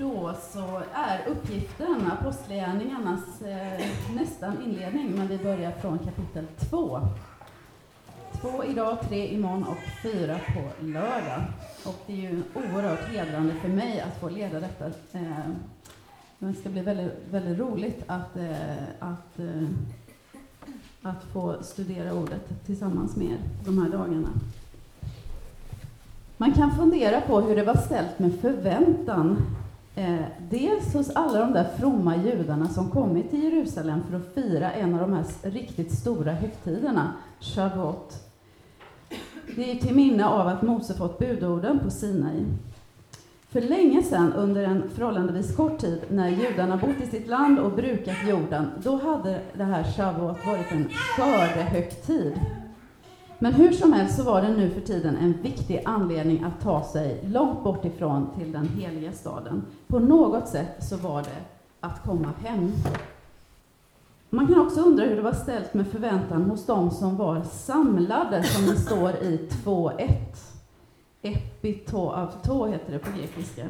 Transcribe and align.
Då 0.00 0.34
så 0.52 0.82
är 0.94 1.28
uppgiften 1.28 2.10
Apostlagärningarnas 2.10 3.42
eh, 3.42 3.86
nästan 4.14 4.62
inledning, 4.62 5.12
men 5.16 5.28
vi 5.28 5.38
börjar 5.38 5.72
från 5.72 5.98
kapitel 5.98 6.46
2. 6.70 7.00
Två 8.40 8.64
idag, 8.64 8.98
tre 9.08 9.26
imorgon 9.26 9.64
och 9.64 9.76
fyra 10.02 10.38
på 10.54 10.84
lördag. 10.84 11.42
Och 11.86 11.96
det 12.06 12.12
är 12.12 12.16
ju 12.16 12.42
oerhört 12.54 13.08
hedrande 13.12 13.54
för 13.54 13.68
mig 13.68 14.00
att 14.00 14.20
få 14.20 14.28
leda 14.28 14.60
detta. 14.60 14.86
Eh, 15.12 15.48
det 16.38 16.54
ska 16.54 16.68
bli 16.68 16.80
väldigt, 16.80 17.12
väldigt 17.30 17.58
roligt 17.58 18.04
att, 18.06 18.36
eh, 18.36 18.82
att, 18.98 19.38
eh, 19.38 19.68
att 21.02 21.24
få 21.32 21.56
studera 21.62 22.14
ordet 22.14 22.66
tillsammans 22.66 23.16
med 23.16 23.26
er 23.26 23.38
de 23.64 23.82
här 23.82 23.90
dagarna. 23.90 24.28
Man 26.36 26.52
kan 26.52 26.76
fundera 26.76 27.20
på 27.20 27.40
hur 27.40 27.56
det 27.56 27.64
var 27.64 27.76
ställt 27.76 28.18
med 28.18 28.40
förväntan. 28.40 29.46
Eh, 29.94 30.20
dels 30.50 30.94
hos 30.94 31.10
alla 31.10 31.38
de 31.38 31.52
där 31.52 31.68
fromma 31.78 32.16
judarna 32.16 32.68
som 32.68 32.90
kommit 32.90 33.30
till 33.30 33.42
Jerusalem 33.42 34.00
för 34.10 34.16
att 34.16 34.34
fira 34.34 34.72
en 34.72 34.94
av 34.94 35.00
de 35.00 35.12
här 35.12 35.24
riktigt 35.42 35.92
stora 35.92 36.32
högtiderna, 36.32 37.12
Shavuot. 37.40 38.14
Det 39.56 39.70
är 39.70 39.76
till 39.76 39.94
minne 39.94 40.26
av 40.26 40.46
att 40.46 40.62
Mose 40.62 40.94
fått 40.94 41.18
budorden 41.18 41.78
på 41.78 41.90
Sinai. 41.90 42.44
För 43.48 43.60
länge 43.60 44.02
sedan, 44.02 44.32
under 44.32 44.64
en 44.64 44.90
förhållandevis 44.90 45.56
kort 45.56 45.78
tid, 45.78 46.00
när 46.08 46.28
judarna 46.28 46.76
bott 46.76 47.00
i 47.02 47.06
sitt 47.06 47.28
land 47.28 47.58
och 47.58 47.72
brukat 47.72 48.16
jorden, 48.28 48.70
då 48.82 48.96
hade 48.96 49.40
det 49.54 49.64
här 49.64 49.84
Shavuot 49.84 50.46
varit 50.46 50.72
en 50.72 50.88
skördehögtid. 51.16 52.40
Men 53.42 53.54
hur 53.54 53.72
som 53.72 53.92
helst 53.92 54.16
så 54.16 54.22
var 54.22 54.42
det 54.42 54.48
nu 54.48 54.70
för 54.70 54.80
tiden 54.80 55.16
en 55.16 55.42
viktig 55.42 55.82
anledning 55.84 56.44
att 56.44 56.60
ta 56.60 56.84
sig 56.84 57.20
långt 57.24 57.64
bort 57.64 57.84
ifrån 57.84 58.30
till 58.38 58.52
den 58.52 58.68
heliga 58.68 59.12
staden. 59.12 59.62
På 59.86 59.98
något 59.98 60.48
sätt 60.48 60.84
så 60.88 60.96
var 60.96 61.22
det 61.22 61.38
att 61.80 62.02
komma 62.04 62.28
hem. 62.44 62.72
Man 64.30 64.46
kan 64.46 64.60
också 64.60 64.80
undra 64.80 65.04
hur 65.04 65.16
det 65.16 65.22
var 65.22 65.32
ställt 65.32 65.74
med 65.74 65.86
förväntan 65.86 66.42
hos 66.42 66.66
de 66.66 66.90
som 66.90 67.16
var 67.16 67.42
samlade, 67.42 68.42
som 68.42 68.66
det 68.66 68.76
står 68.76 69.10
i 69.10 69.48
2.1. 69.64 70.08
Epitoavto 71.22 72.66
heter 72.66 72.92
det 72.92 72.98
på 72.98 73.18
grekiska. 73.18 73.66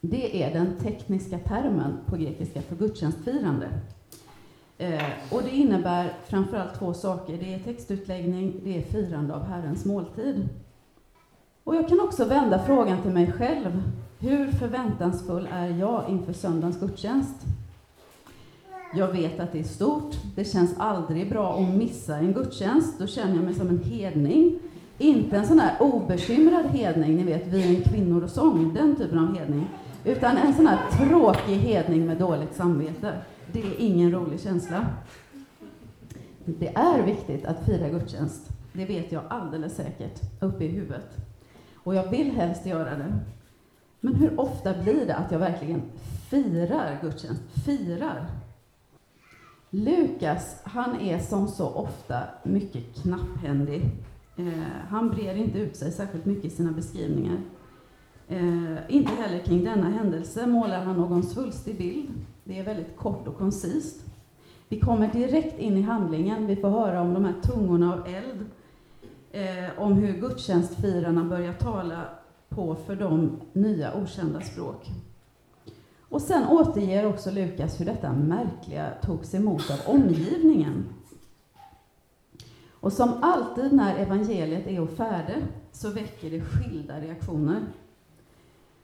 Det 0.00 0.42
är 0.42 0.52
den 0.54 0.76
tekniska 0.76 1.38
termen 1.38 1.98
på 2.06 2.16
grekiska 2.16 2.62
för 2.62 2.76
gudstjänstfirande. 2.76 3.68
Eh, 4.78 5.02
och 5.30 5.42
det 5.42 5.50
innebär 5.50 6.12
framförallt 6.26 6.78
två 6.78 6.94
saker. 6.94 7.38
Det 7.40 7.54
är 7.54 7.58
textutläggning, 7.58 8.60
det 8.64 8.78
är 8.78 8.82
firande 8.82 9.34
av 9.34 9.44
Herrens 9.44 9.84
måltid. 9.84 10.48
Och 11.64 11.76
jag 11.76 11.88
kan 11.88 12.00
också 12.00 12.24
vända 12.24 12.58
frågan 12.58 13.02
till 13.02 13.10
mig 13.10 13.32
själv. 13.32 13.82
Hur 14.18 14.52
förväntansfull 14.52 15.48
är 15.52 15.68
jag 15.68 16.04
inför 16.08 16.32
söndagens 16.32 16.80
gudstjänst? 16.80 17.36
Jag 18.94 19.08
vet 19.08 19.40
att 19.40 19.52
det 19.52 19.58
är 19.60 19.64
stort. 19.64 20.14
Det 20.36 20.44
känns 20.44 20.78
aldrig 20.78 21.30
bra 21.30 21.58
att 21.58 21.74
missa 21.74 22.16
en 22.16 22.32
gudstjänst. 22.32 22.98
Då 22.98 23.06
känner 23.06 23.34
jag 23.34 23.44
mig 23.44 23.54
som 23.54 23.68
en 23.68 23.82
hedning. 23.82 24.58
Inte 24.98 25.36
en 25.36 25.46
sån 25.46 25.58
här 25.58 25.82
obekymrad 25.82 26.66
hedning, 26.66 27.16
ni 27.16 27.22
vet, 27.22 27.46
vi 27.46 27.76
är 27.76 27.82
kvinnor 27.82 28.24
och 28.24 28.30
sång, 28.30 28.74
den 28.74 28.96
typen 28.96 29.18
av 29.18 29.38
hedning. 29.38 29.66
Utan 30.04 30.36
en 30.36 30.54
sån 30.54 30.66
här 30.66 30.78
tråkig 30.90 31.54
hedning 31.54 32.06
med 32.06 32.16
dåligt 32.16 32.54
samvete. 32.54 33.12
Det 33.52 33.60
är 33.60 33.74
ingen 33.78 34.10
rolig 34.10 34.40
känsla. 34.40 34.86
Det 36.44 36.68
är 36.68 37.02
viktigt 37.02 37.44
att 37.44 37.66
fira 37.66 37.88
gudstjänst. 37.88 38.48
Det 38.72 38.84
vet 38.84 39.12
jag 39.12 39.22
alldeles 39.28 39.76
säkert, 39.76 40.20
uppe 40.40 40.64
i 40.64 40.68
huvudet. 40.68 41.16
Och 41.74 41.94
jag 41.94 42.10
vill 42.10 42.30
helst 42.30 42.66
göra 42.66 42.96
det. 42.96 43.18
Men 44.00 44.14
hur 44.14 44.40
ofta 44.40 44.82
blir 44.82 45.06
det 45.06 45.14
att 45.14 45.32
jag 45.32 45.38
verkligen 45.38 45.82
firar 46.30 46.98
gudstjänst? 47.02 47.42
Firar? 47.64 48.26
Lukas, 49.70 50.60
han 50.64 51.00
är 51.00 51.18
som 51.18 51.48
så 51.48 51.68
ofta 51.68 52.22
mycket 52.42 53.02
knapphändig. 53.02 53.82
Eh, 54.36 54.46
han 54.88 55.10
brer 55.10 55.34
inte 55.34 55.58
ut 55.58 55.76
sig 55.76 55.92
särskilt 55.92 56.24
mycket 56.24 56.44
i 56.44 56.50
sina 56.50 56.72
beskrivningar. 56.72 57.40
Eh, 58.28 58.76
inte 58.88 59.12
heller 59.12 59.38
kring 59.44 59.64
denna 59.64 59.90
händelse 59.90 60.46
målar 60.46 60.84
han 60.84 60.96
någon 60.96 61.22
svulstig 61.22 61.78
bild. 61.78 62.10
Det 62.48 62.58
är 62.58 62.64
väldigt 62.64 62.96
kort 62.96 63.28
och 63.28 63.38
koncist. 63.38 64.04
Vi 64.68 64.80
kommer 64.80 65.12
direkt 65.12 65.58
in 65.58 65.76
i 65.76 65.82
handlingen. 65.82 66.46
Vi 66.46 66.56
får 66.56 66.68
höra 66.68 67.00
om 67.00 67.14
de 67.14 67.24
här 67.24 67.34
tungorna 67.42 67.94
av 67.94 68.06
eld, 68.06 68.46
eh, 69.32 69.82
om 69.82 69.92
hur 69.92 70.12
gudstjänstfirarna 70.12 71.24
börjar 71.24 71.52
tala 71.52 72.04
på 72.48 72.74
för 72.74 72.96
dem 72.96 73.40
nya 73.52 73.94
okända 73.94 74.40
språk. 74.40 74.86
Och 76.08 76.22
sen 76.22 76.48
återger 76.48 77.06
också 77.06 77.30
Lukas 77.30 77.80
hur 77.80 77.84
detta 77.84 78.12
märkliga 78.12 78.90
togs 79.02 79.34
emot 79.34 79.70
av 79.70 79.94
omgivningen. 79.94 80.84
Och 82.72 82.92
som 82.92 83.12
alltid 83.22 83.72
när 83.72 83.96
evangeliet 83.96 84.66
är 84.66 84.80
å 84.80 84.86
färde 84.86 85.42
så 85.72 85.90
väcker 85.90 86.30
det 86.30 86.40
skilda 86.40 87.00
reaktioner. 87.00 87.62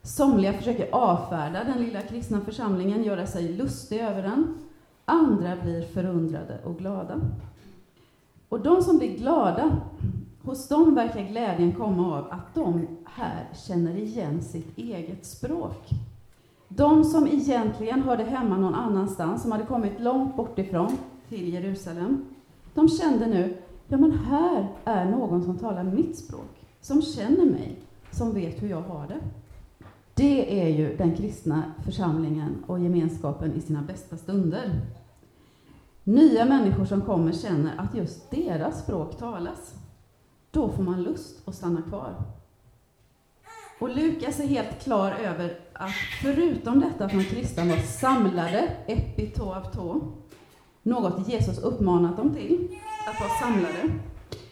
Somliga 0.05 0.53
försöker 0.53 0.95
avfärda 0.95 1.63
den 1.63 1.77
lilla 1.77 2.01
kristna 2.01 2.41
församlingen, 2.41 3.03
göra 3.03 3.27
sig 3.27 3.53
lustiga 3.53 4.09
över 4.09 4.21
den. 4.23 4.57
Andra 5.05 5.55
blir 5.63 5.81
förundrade 5.81 6.59
och 6.65 6.77
glada. 6.77 7.21
Och 8.49 8.59
de 8.59 8.81
som 8.81 8.97
blir 8.97 9.17
glada, 9.17 9.77
hos 10.43 10.67
dem 10.67 10.95
verkar 10.95 11.21
glädjen 11.21 11.73
komma 11.73 12.17
av 12.17 12.31
att 12.31 12.55
de 12.55 12.87
här 13.05 13.49
känner 13.67 13.95
igen 13.97 14.41
sitt 14.41 14.77
eget 14.77 15.25
språk. 15.25 15.89
De 16.67 17.03
som 17.03 17.27
egentligen 17.27 18.01
hörde 18.01 18.23
hemma 18.23 18.57
någon 18.57 18.75
annanstans, 18.75 19.41
som 19.41 19.51
hade 19.51 19.65
kommit 19.65 19.99
långt 19.99 20.35
bort 20.35 20.59
ifrån 20.59 20.97
till 21.29 21.53
Jerusalem, 21.53 22.25
de 22.73 22.89
kände 22.89 23.25
nu, 23.25 23.57
ja 23.87 23.97
men 23.97 24.11
här 24.11 24.67
är 24.85 25.05
någon 25.05 25.43
som 25.43 25.57
talar 25.57 25.83
mitt 25.83 26.17
språk, 26.17 26.65
som 26.81 27.01
känner 27.01 27.45
mig, 27.45 27.79
som 28.11 28.33
vet 28.33 28.63
hur 28.63 28.69
jag 28.69 28.81
har 28.81 29.07
det. 29.07 29.19
Det 30.17 30.61
är 30.61 30.67
ju 30.67 30.97
den 30.97 31.15
kristna 31.15 31.63
församlingen 31.85 32.63
och 32.67 32.79
gemenskapen 32.79 33.53
i 33.53 33.61
sina 33.61 33.81
bästa 33.81 34.17
stunder. 34.17 34.81
Nya 36.03 36.45
människor 36.45 36.85
som 36.85 37.01
kommer 37.01 37.31
känner 37.31 37.77
att 37.77 37.95
just 37.95 38.31
deras 38.31 38.83
språk 38.83 39.17
talas. 39.17 39.73
Då 40.51 40.69
får 40.69 40.83
man 40.83 41.03
lust 41.03 41.47
att 41.47 41.55
stanna 41.55 41.81
kvar. 41.81 42.15
Och 43.79 43.89
Lukas 43.89 44.39
är 44.39 44.47
helt 44.47 44.83
klar 44.83 45.11
över 45.11 45.59
att 45.73 45.91
förutom 46.21 46.79
detta 46.79 47.05
att 47.05 47.11
de 47.11 47.23
kristna 47.23 47.65
var 47.65 47.77
samlade, 47.77 48.71
epito 48.87 49.43
av 49.43 49.71
tå, 49.73 50.01
något 50.83 51.27
Jesus 51.27 51.59
uppmanat 51.59 52.17
dem 52.17 52.33
till, 52.33 52.77
att 53.07 53.19
vara 53.19 53.29
samlade. 53.41 53.99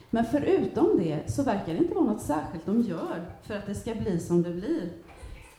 Men 0.10 0.26
förutom 0.26 0.98
det 0.98 1.32
så 1.32 1.44
verkar 1.44 1.74
det 1.74 1.78
inte 1.80 1.94
vara 1.94 2.06
något 2.06 2.22
särskilt 2.22 2.66
de 2.66 2.82
gör 2.82 3.26
för 3.42 3.54
att 3.54 3.66
det 3.66 3.76
ska 3.76 3.96
bli 3.96 4.20
som 4.20 4.44
det 4.44 4.54
blir. 4.54 4.92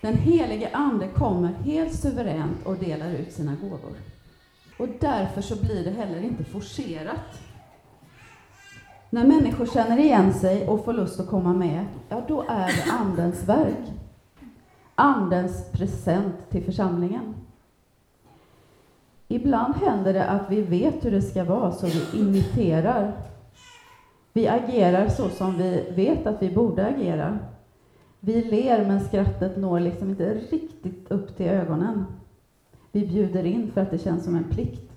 Den 0.05 0.17
helige 0.17 0.71
Ande 0.73 1.09
kommer 1.09 1.49
helt 1.49 1.95
suveränt 1.95 2.67
och 2.67 2.77
delar 2.77 3.11
ut 3.11 3.33
sina 3.33 3.55
gåvor. 3.55 3.93
Och 4.79 4.89
därför 5.01 5.41
så 5.41 5.57
blir 5.57 5.85
det 5.85 5.91
heller 5.91 6.21
inte 6.21 6.45
forcerat. 6.45 7.41
När 9.11 9.27
människor 9.27 9.67
känner 9.67 9.99
igen 9.99 10.35
sig 10.35 10.69
och 10.69 10.85
får 10.85 10.93
lust 10.93 11.21
att 11.21 11.29
komma 11.29 11.53
med, 11.53 11.87
ja 12.09 12.23
då 12.29 12.45
är 12.49 12.67
det 12.67 12.93
Andens 12.93 13.45
verk. 13.45 13.93
Andens 14.95 15.71
present 15.73 16.51
till 16.51 16.65
församlingen. 16.65 17.35
Ibland 19.29 19.75
händer 19.77 20.13
det 20.13 20.29
att 20.29 20.51
vi 20.51 20.63
vet 20.63 21.05
hur 21.05 21.11
det 21.11 21.23
ska 21.23 21.45
vara, 21.45 21.73
så 21.73 21.87
vi 21.87 22.21
imiterar. 22.21 23.13
Vi 24.33 24.49
agerar 24.49 25.09
så 25.09 25.29
som 25.29 25.59
vi 25.59 25.93
vet 25.97 26.27
att 26.27 26.43
vi 26.43 26.51
borde 26.51 26.87
agera. 26.87 27.39
Vi 28.27 28.45
ler, 28.45 28.87
men 28.87 29.01
skrattet 29.01 29.57
når 29.57 29.81
liksom 29.81 30.11
inte 30.11 30.35
riktigt 30.35 31.11
upp 31.11 31.37
till 31.37 31.47
ögonen. 31.47 32.05
Vi 32.93 33.07
bjuder 33.07 33.45
in 33.45 33.73
för 33.73 33.81
att 33.81 33.91
det 33.91 33.99
känns 33.99 34.25
som 34.25 34.37
en 34.37 34.45
plikt. 34.45 34.93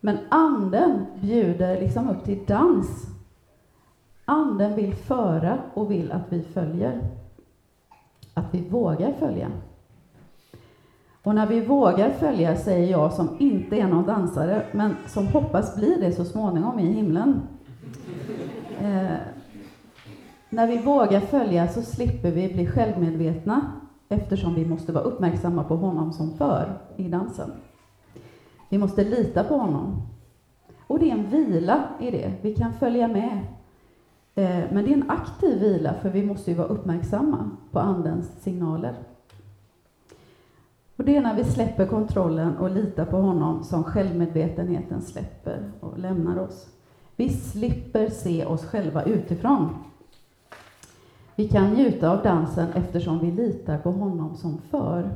Men 0.00 0.18
anden 0.28 1.06
bjuder 1.20 1.80
liksom 1.80 2.08
upp 2.08 2.24
till 2.24 2.44
dans. 2.46 3.06
Anden 4.24 4.76
vill 4.76 4.94
föra 4.94 5.58
och 5.74 5.90
vill 5.90 6.12
att 6.12 6.24
vi 6.28 6.42
följer. 6.42 7.00
Att 8.34 8.46
vi 8.54 8.68
vågar 8.68 9.12
följa. 9.12 9.50
Och 11.22 11.34
när 11.34 11.46
vi 11.46 11.60
vågar 11.60 12.10
följa, 12.10 12.56
säger 12.56 12.90
jag 12.90 13.12
som 13.12 13.28
inte 13.38 13.76
är 13.76 13.86
någon 13.86 14.06
dansare, 14.06 14.66
men 14.72 14.96
som 15.06 15.26
hoppas 15.26 15.76
bli 15.76 15.96
det 16.00 16.12
så 16.12 16.24
småningom 16.24 16.78
i 16.78 16.92
himlen. 16.92 17.40
Eh, 18.80 19.16
när 20.52 20.66
vi 20.66 20.78
vågar 20.78 21.20
följa 21.20 21.68
så 21.68 21.82
slipper 21.82 22.30
vi 22.30 22.54
bli 22.54 22.66
självmedvetna 22.66 23.72
eftersom 24.08 24.54
vi 24.54 24.66
måste 24.66 24.92
vara 24.92 25.04
uppmärksamma 25.04 25.64
på 25.64 25.76
honom 25.76 26.12
som 26.12 26.36
för 26.36 26.78
i 26.96 27.08
dansen. 27.08 27.50
Vi 28.68 28.78
måste 28.78 29.04
lita 29.04 29.44
på 29.44 29.56
honom. 29.56 30.02
Och 30.86 30.98
det 30.98 31.10
är 31.10 31.14
en 31.14 31.30
vila 31.30 31.84
i 32.00 32.10
det. 32.10 32.32
Vi 32.42 32.54
kan 32.54 32.72
följa 32.72 33.08
med. 33.08 33.38
Eh, 34.34 34.72
men 34.72 34.84
det 34.84 34.90
är 34.90 34.96
en 34.96 35.10
aktiv 35.10 35.60
vila, 35.60 35.94
för 35.94 36.10
vi 36.10 36.26
måste 36.26 36.50
ju 36.50 36.56
vara 36.56 36.68
uppmärksamma 36.68 37.50
på 37.70 37.78
Andens 37.78 38.42
signaler. 38.42 38.94
Och 40.96 41.04
det 41.04 41.16
är 41.16 41.20
när 41.20 41.34
vi 41.34 41.44
släpper 41.44 41.86
kontrollen 41.86 42.56
och 42.56 42.70
litar 42.70 43.04
på 43.04 43.16
honom 43.16 43.64
som 43.64 43.84
självmedvetenheten 43.84 45.02
släpper 45.02 45.72
och 45.80 45.98
lämnar 45.98 46.38
oss. 46.38 46.68
Vi 47.16 47.28
slipper 47.28 48.08
se 48.08 48.44
oss 48.44 48.64
själva 48.64 49.02
utifrån. 49.02 49.68
Vi 51.36 51.48
kan 51.48 51.70
njuta 51.70 52.10
av 52.10 52.22
dansen 52.22 52.72
eftersom 52.72 53.18
vi 53.18 53.30
litar 53.30 53.78
på 53.78 53.90
honom 53.90 54.36
som 54.36 54.58
för. 54.58 55.10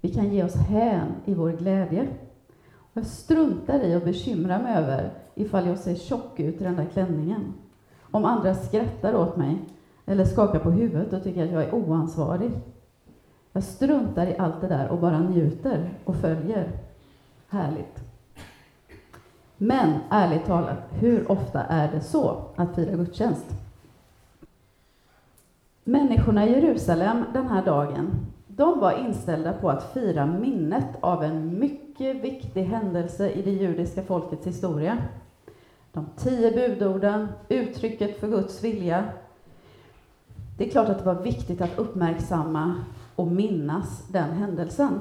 Vi 0.00 0.08
kan 0.08 0.32
ge 0.32 0.44
oss 0.44 0.54
hän 0.54 1.08
i 1.24 1.34
vår 1.34 1.50
glädje. 1.50 2.08
Jag 2.92 3.06
struntar 3.06 3.80
i 3.80 3.94
att 3.94 4.04
bekymra 4.04 4.58
mig 4.58 4.76
över 4.76 5.10
ifall 5.34 5.66
jag 5.66 5.78
ser 5.78 5.94
tjock 5.94 6.40
ut 6.40 6.60
i 6.60 6.64
den 6.64 6.76
där 6.76 6.84
klänningen. 6.84 7.54
Om 8.10 8.24
andra 8.24 8.54
skrattar 8.54 9.14
åt 9.14 9.36
mig 9.36 9.58
eller 10.06 10.24
skakar 10.24 10.58
på 10.58 10.70
huvudet 10.70 11.12
och 11.12 11.22
tycker 11.22 11.44
att 11.44 11.52
jag 11.52 11.64
är 11.64 11.74
oansvarig. 11.74 12.50
Jag 13.52 13.64
struntar 13.64 14.26
i 14.26 14.38
allt 14.38 14.60
det 14.60 14.68
där 14.68 14.88
och 14.88 14.98
bara 14.98 15.20
njuter 15.20 15.90
och 16.04 16.16
följer. 16.16 16.68
Härligt. 17.48 17.98
Men 19.56 19.92
ärligt 20.10 20.46
talat, 20.46 20.78
hur 20.90 21.30
ofta 21.30 21.62
är 21.62 21.92
det 21.92 22.00
så 22.00 22.42
att 22.56 22.74
fira 22.74 22.96
gudstjänst? 22.96 23.61
Människorna 25.84 26.46
i 26.46 26.52
Jerusalem 26.52 27.24
den 27.32 27.46
här 27.46 27.64
dagen, 27.64 28.26
de 28.46 28.80
var 28.80 28.92
inställda 28.92 29.52
på 29.52 29.70
att 29.70 29.92
fira 29.92 30.26
minnet 30.26 30.88
av 31.00 31.24
en 31.24 31.58
mycket 31.58 32.16
viktig 32.16 32.64
händelse 32.64 33.30
i 33.30 33.42
det 33.42 33.50
judiska 33.50 34.02
folkets 34.02 34.46
historia. 34.46 34.98
De 35.92 36.06
tio 36.16 36.50
budorden, 36.50 37.28
uttrycket 37.48 38.20
för 38.20 38.28
Guds 38.28 38.64
vilja. 38.64 39.04
Det 40.58 40.66
är 40.66 40.70
klart 40.70 40.88
att 40.88 40.98
det 40.98 41.04
var 41.04 41.22
viktigt 41.22 41.60
att 41.60 41.78
uppmärksamma 41.78 42.74
och 43.16 43.26
minnas 43.26 44.08
den 44.08 44.30
händelsen. 44.30 45.00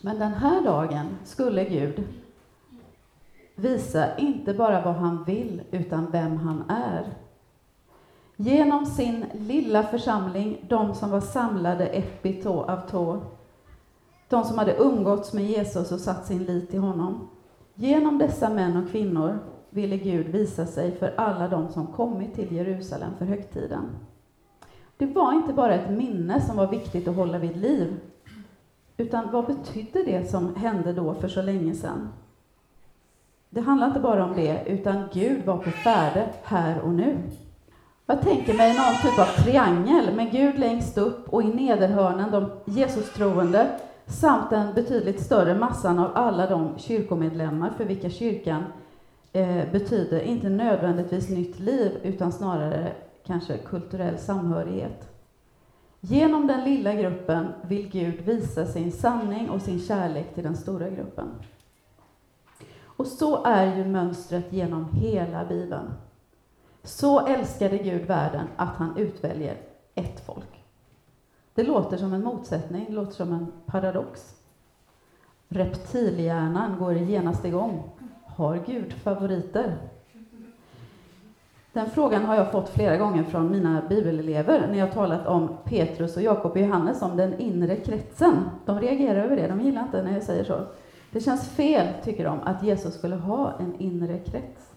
Men 0.00 0.18
den 0.18 0.32
här 0.32 0.62
dagen 0.64 1.06
skulle 1.24 1.64
Gud 1.64 2.04
visa 3.54 4.16
inte 4.16 4.54
bara 4.54 4.84
vad 4.84 4.94
han 4.94 5.24
vill, 5.24 5.62
utan 5.70 6.10
vem 6.10 6.36
han 6.36 6.64
är. 6.68 7.04
Genom 8.42 8.86
sin 8.86 9.26
lilla 9.32 9.82
församling, 9.82 10.64
de 10.68 10.94
som 10.94 11.10
var 11.10 11.20
samlade 11.20 11.86
epito 11.86 12.62
av 12.62 12.80
tå, 12.90 13.20
de 14.28 14.44
som 14.44 14.58
hade 14.58 14.76
umgåtts 14.76 15.32
med 15.32 15.44
Jesus 15.44 15.92
och 15.92 16.00
satt 16.00 16.26
sin 16.26 16.44
lit 16.44 16.70
till 16.70 16.80
honom. 16.80 17.28
Genom 17.74 18.18
dessa 18.18 18.50
män 18.50 18.76
och 18.76 18.90
kvinnor 18.90 19.38
ville 19.70 19.96
Gud 19.96 20.26
visa 20.26 20.66
sig 20.66 20.92
för 20.92 21.14
alla 21.16 21.48
de 21.48 21.68
som 21.68 21.86
kommit 21.86 22.34
till 22.34 22.52
Jerusalem 22.52 23.10
för 23.18 23.24
högtiden. 23.24 23.84
Det 24.96 25.06
var 25.06 25.32
inte 25.32 25.52
bara 25.52 25.74
ett 25.74 25.90
minne 25.90 26.40
som 26.40 26.56
var 26.56 26.66
viktigt 26.66 27.08
att 27.08 27.16
hålla 27.16 27.38
vid 27.38 27.56
liv, 27.56 27.96
utan 28.96 29.32
vad 29.32 29.46
betydde 29.46 30.02
det 30.02 30.30
som 30.30 30.54
hände 30.54 30.92
då 30.92 31.14
för 31.14 31.28
så 31.28 31.42
länge 31.42 31.74
sedan? 31.74 32.08
Det 33.50 33.60
handlar 33.60 33.86
inte 33.86 34.00
bara 34.00 34.24
om 34.24 34.32
det, 34.32 34.62
utan 34.66 35.08
Gud 35.12 35.46
var 35.46 35.56
på 35.56 35.70
färde 35.70 36.28
här 36.42 36.80
och 36.80 36.92
nu. 36.92 37.18
Jag 38.10 38.22
tänker 38.22 38.54
mig 38.54 38.74
någon 38.74 39.02
typ 39.02 39.18
av 39.18 39.42
triangel 39.42 40.14
med 40.14 40.32
Gud 40.32 40.58
längst 40.58 40.98
upp 40.98 41.28
och 41.28 41.42
i 41.42 41.46
nederhörnen 41.46 42.30
de 42.30 42.50
Jesus-troende 42.64 43.70
samt 44.06 44.50
den 44.50 44.74
betydligt 44.74 45.20
större 45.20 45.54
massan 45.54 45.98
av 45.98 46.10
alla 46.14 46.46
de 46.46 46.78
kyrkomedlemmar 46.78 47.70
för 47.76 47.84
vilka 47.84 48.10
kyrkan 48.10 48.64
eh, 49.32 49.70
betyder 49.72 50.20
inte 50.20 50.48
nödvändigtvis 50.48 51.28
nytt 51.28 51.58
liv 51.58 51.92
utan 52.02 52.32
snarare 52.32 52.92
kanske 53.26 53.58
kulturell 53.58 54.18
samhörighet. 54.18 55.08
Genom 56.00 56.46
den 56.46 56.64
lilla 56.64 56.94
gruppen 56.94 57.46
vill 57.62 57.88
Gud 57.88 58.20
visa 58.20 58.66
sin 58.66 58.92
sanning 58.92 59.50
och 59.50 59.62
sin 59.62 59.80
kärlek 59.80 60.34
till 60.34 60.44
den 60.44 60.56
stora 60.56 60.88
gruppen. 60.88 61.28
Och 62.84 63.06
så 63.06 63.44
är 63.44 63.76
ju 63.76 63.84
mönstret 63.84 64.52
genom 64.52 64.88
hela 64.92 65.44
Bibeln. 65.44 65.90
Så 66.82 67.26
älskade 67.26 67.78
Gud 67.78 68.06
världen 68.06 68.46
att 68.56 68.76
han 68.76 68.96
utväljer 68.96 69.56
ett 69.94 70.26
folk. 70.26 70.64
Det 71.54 71.62
låter 71.62 71.96
som 71.96 72.12
en 72.12 72.24
motsättning, 72.24 72.84
det 72.88 72.92
låter 72.92 73.12
som 73.12 73.32
en 73.32 73.52
paradox. 73.66 74.34
Reptilhjärnan 75.48 76.78
går 76.78 76.94
genast 76.94 77.44
igång. 77.44 77.82
Har 78.26 78.62
Gud 78.66 78.92
favoriter? 78.92 79.76
Den 81.72 81.90
frågan 81.90 82.24
har 82.24 82.34
jag 82.34 82.52
fått 82.52 82.68
flera 82.68 82.96
gånger 82.96 83.24
från 83.24 83.50
mina 83.50 83.82
bibelelever 83.88 84.68
när 84.68 84.78
jag 84.78 84.92
talat 84.92 85.26
om 85.26 85.56
Petrus 85.64 86.16
och 86.16 86.22
Jakob 86.22 86.52
och 86.52 86.58
Johannes 86.58 86.98
som 86.98 87.16
den 87.16 87.40
inre 87.40 87.76
kretsen. 87.76 88.34
De 88.66 88.80
reagerar 88.80 89.24
över 89.24 89.36
det, 89.36 89.48
de 89.48 89.60
gillar 89.60 89.82
inte 89.82 90.02
när 90.02 90.12
jag 90.12 90.22
säger 90.22 90.44
så. 90.44 90.60
Det 91.10 91.20
känns 91.20 91.48
fel, 91.48 91.86
tycker 92.04 92.24
de, 92.24 92.40
att 92.40 92.62
Jesus 92.62 92.94
skulle 92.94 93.16
ha 93.16 93.52
en 93.58 93.74
inre 93.80 94.18
krets. 94.18 94.69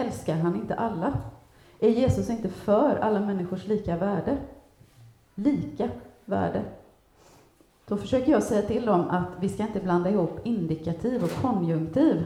Älskar 0.00 0.36
han 0.36 0.54
inte 0.56 0.74
alla? 0.74 1.12
Är 1.80 1.88
Jesus 1.88 2.30
inte 2.30 2.48
för 2.48 2.96
alla 2.96 3.20
människors 3.20 3.66
lika 3.66 3.96
värde? 3.96 4.36
Lika 5.34 5.88
värde. 6.24 6.62
Då 7.86 7.96
försöker 7.96 8.32
jag 8.32 8.42
säga 8.42 8.62
till 8.62 8.86
dem 8.86 9.10
att 9.10 9.28
vi 9.40 9.48
ska 9.48 9.62
inte 9.62 9.80
blanda 9.80 10.10
ihop 10.10 10.40
indikativ 10.44 11.24
och 11.24 11.30
konjunktiv. 11.42 12.24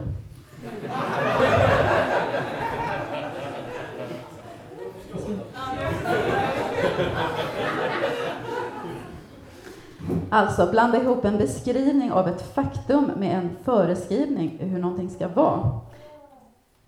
Alltså, 10.29 10.71
blanda 10.71 11.01
ihop 11.01 11.25
en 11.25 11.37
beskrivning 11.37 12.11
av 12.11 12.27
ett 12.27 12.53
faktum 12.53 13.11
med 13.17 13.37
en 13.37 13.49
föreskrivning 13.63 14.57
hur 14.59 14.79
någonting 14.79 15.09
ska 15.09 15.27
vara. 15.27 15.81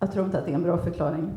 Jag 0.04 0.12
tror 0.12 0.26
inte 0.26 0.40
att 0.40 0.46
det 0.46 0.52
är 0.52 0.56
en 0.56 0.64
bra 0.64 0.78
förklaring. 0.78 1.32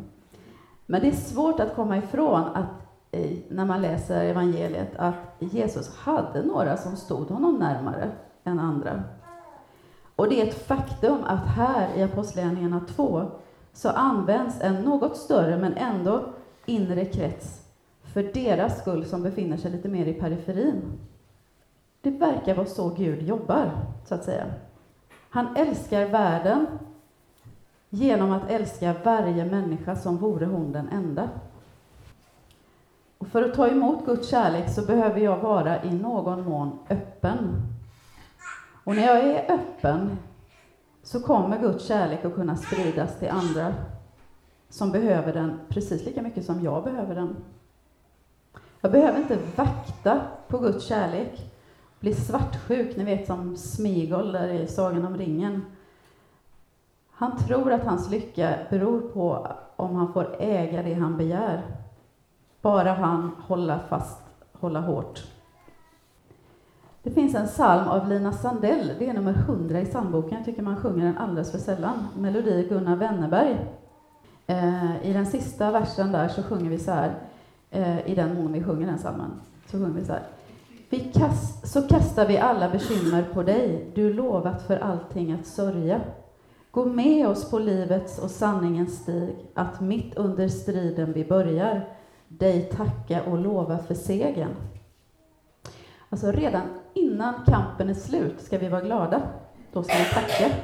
Men 0.86 1.00
det 1.00 1.08
är 1.08 1.12
svårt 1.12 1.60
att 1.60 1.74
komma 1.74 1.96
ifrån 1.96 2.40
att 2.40 2.68
eh, 3.10 3.30
när 3.48 3.64
man 3.64 3.82
läser 3.82 4.24
evangeliet 4.24 4.96
att 4.96 5.14
Jesus 5.38 5.96
hade 5.96 6.42
några 6.42 6.76
som 6.76 6.96
stod 6.96 7.28
honom 7.28 7.54
närmare 7.54 8.10
än 8.44 8.60
andra. 8.60 9.02
Och 10.16 10.28
det 10.28 10.40
är 10.40 10.46
ett 10.46 10.66
faktum 10.66 11.18
att 11.24 11.46
här 11.46 11.96
i 11.96 12.02
Apostlagärningarna 12.02 12.80
2 12.96 13.30
så 13.72 13.88
används 13.88 14.60
en 14.60 14.74
något 14.74 15.16
större 15.16 15.56
men 15.56 15.72
ändå 15.72 16.24
inre 16.64 17.04
krets 17.04 17.62
för 18.02 18.22
deras 18.22 18.80
skull 18.80 19.04
som 19.04 19.22
befinner 19.22 19.56
sig 19.56 19.70
lite 19.70 19.88
mer 19.88 20.06
i 20.06 20.14
periferin. 20.14 20.82
Det 22.00 22.10
verkar 22.10 22.54
vara 22.54 22.66
så 22.66 22.88
Gud 22.88 23.22
jobbar, 23.22 23.70
så 24.04 24.14
att 24.14 24.24
säga. 24.24 24.44
Han 25.30 25.56
älskar 25.56 26.08
världen 26.08 26.66
genom 27.96 28.32
att 28.32 28.50
älska 28.50 28.94
varje 29.04 29.44
människa 29.44 29.96
som 29.96 30.16
vore 30.16 30.46
hon 30.46 30.72
den 30.72 30.88
enda. 30.88 31.28
Och 33.18 33.28
för 33.28 33.42
att 33.42 33.54
ta 33.54 33.68
emot 33.68 34.06
Guds 34.06 34.28
kärlek 34.28 34.70
så 34.70 34.86
behöver 34.86 35.20
jag 35.20 35.38
vara 35.38 35.82
i 35.82 35.94
någon 35.94 36.44
mån 36.44 36.78
öppen. 36.90 37.62
Och 38.84 38.96
när 38.96 39.06
jag 39.06 39.18
är 39.18 39.54
öppen 39.54 40.18
så 41.02 41.20
kommer 41.20 41.60
Guds 41.60 41.86
kärlek 41.86 42.24
att 42.24 42.34
kunna 42.34 42.56
spridas 42.56 43.18
till 43.18 43.30
andra 43.30 43.74
som 44.68 44.92
behöver 44.92 45.32
den 45.32 45.60
precis 45.68 46.04
lika 46.04 46.22
mycket 46.22 46.44
som 46.44 46.64
jag 46.64 46.84
behöver 46.84 47.14
den. 47.14 47.36
Jag 48.80 48.92
behöver 48.92 49.18
inte 49.18 49.38
vakta 49.56 50.20
på 50.48 50.58
Guds 50.58 50.86
kärlek, 50.86 51.52
bli 52.00 52.14
svartsjuk, 52.14 52.96
ni 52.96 53.04
vet 53.04 53.26
som 53.26 53.56
Smigol 53.56 54.32
där 54.32 54.48
i 54.48 54.66
Sagan 54.66 55.06
om 55.06 55.16
ringen. 55.16 55.62
Han 57.18 57.36
tror 57.36 57.72
att 57.72 57.84
hans 57.84 58.10
lycka 58.10 58.54
beror 58.70 59.00
på 59.00 59.48
om 59.76 59.94
han 59.96 60.12
får 60.12 60.36
äga 60.38 60.82
det 60.82 60.94
han 60.94 61.16
begär. 61.16 61.62
Bara 62.62 62.92
han 62.92 63.30
hålla 63.46 63.78
fast, 63.78 64.22
hålla 64.52 64.80
hårt. 64.80 65.24
Det 67.02 67.10
finns 67.10 67.34
en 67.34 67.46
psalm 67.46 67.88
av 67.88 68.08
Lina 68.08 68.32
Sandell, 68.32 68.92
det 68.98 69.08
är 69.08 69.14
nummer 69.14 69.32
100 69.32 69.80
i 69.80 69.84
psalmboken. 69.84 70.36
Jag 70.36 70.44
tycker 70.44 70.62
man 70.62 70.76
sjunger 70.76 71.04
den 71.04 71.18
alldeles 71.18 71.52
för 71.52 71.58
sällan. 71.58 72.08
Melodi 72.16 72.66
Gunnar 72.68 72.96
Wennerberg. 72.96 73.56
Eh, 74.46 75.06
I 75.06 75.12
den 75.12 75.26
sista 75.26 75.70
versen 75.70 76.12
där 76.12 76.28
så 76.28 76.42
sjunger 76.42 76.70
vi 76.70 76.78
så 76.78 76.90
här, 76.90 77.14
eh, 77.70 78.08
i 78.10 78.14
den 78.14 78.34
mån 78.34 78.52
vi 78.52 78.64
sjunger 78.64 78.86
den 78.86 78.98
psalmen, 78.98 79.30
så 79.66 79.78
sjunger 79.78 80.00
vi 80.00 80.04
så 80.04 80.12
här. 80.12 80.22
Vi 80.90 80.98
kast, 80.98 81.68
så 81.68 81.82
kastar 81.82 82.26
vi 82.26 82.38
alla 82.38 82.70
bekymmer 82.70 83.24
på 83.34 83.42
dig, 83.42 83.90
du 83.94 84.12
lovat 84.12 84.62
för 84.62 84.76
allting 84.76 85.32
att 85.32 85.46
sörja. 85.46 86.00
Gå 86.76 86.84
med 86.84 87.28
oss 87.28 87.50
på 87.50 87.58
livets 87.58 88.18
och 88.18 88.30
sanningens 88.30 89.02
stig, 89.02 89.36
att 89.54 89.80
mitt 89.80 90.14
under 90.16 90.48
striden 90.48 91.12
vi 91.12 91.24
börjar, 91.24 91.88
dig 92.28 92.62
tacka 92.62 93.22
och 93.22 93.38
lova 93.38 93.78
för 93.78 93.94
segern. 93.94 94.56
Alltså 96.08 96.32
redan 96.32 96.62
innan 96.94 97.34
kampen 97.46 97.88
är 97.88 97.94
slut 97.94 98.40
ska 98.40 98.58
vi 98.58 98.68
vara 98.68 98.80
glada. 98.80 99.22
Då 99.72 99.82
ska 99.82 99.92
vi 99.98 100.04
tacka. 100.04 100.54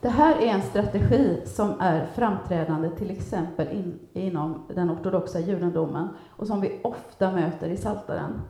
Det 0.00 0.08
här 0.08 0.36
är 0.36 0.46
en 0.46 0.62
strategi 0.62 1.42
som 1.46 1.80
är 1.80 2.06
framträdande 2.06 2.90
till 2.90 3.10
exempel 3.10 3.68
in, 3.68 3.98
inom 4.12 4.66
den 4.74 4.90
ortodoxa 4.90 5.40
judendomen 5.40 6.08
och 6.36 6.46
som 6.46 6.60
vi 6.60 6.80
ofta 6.84 7.30
möter 7.30 7.68
i 7.68 7.76
Saltaren. 7.76 8.40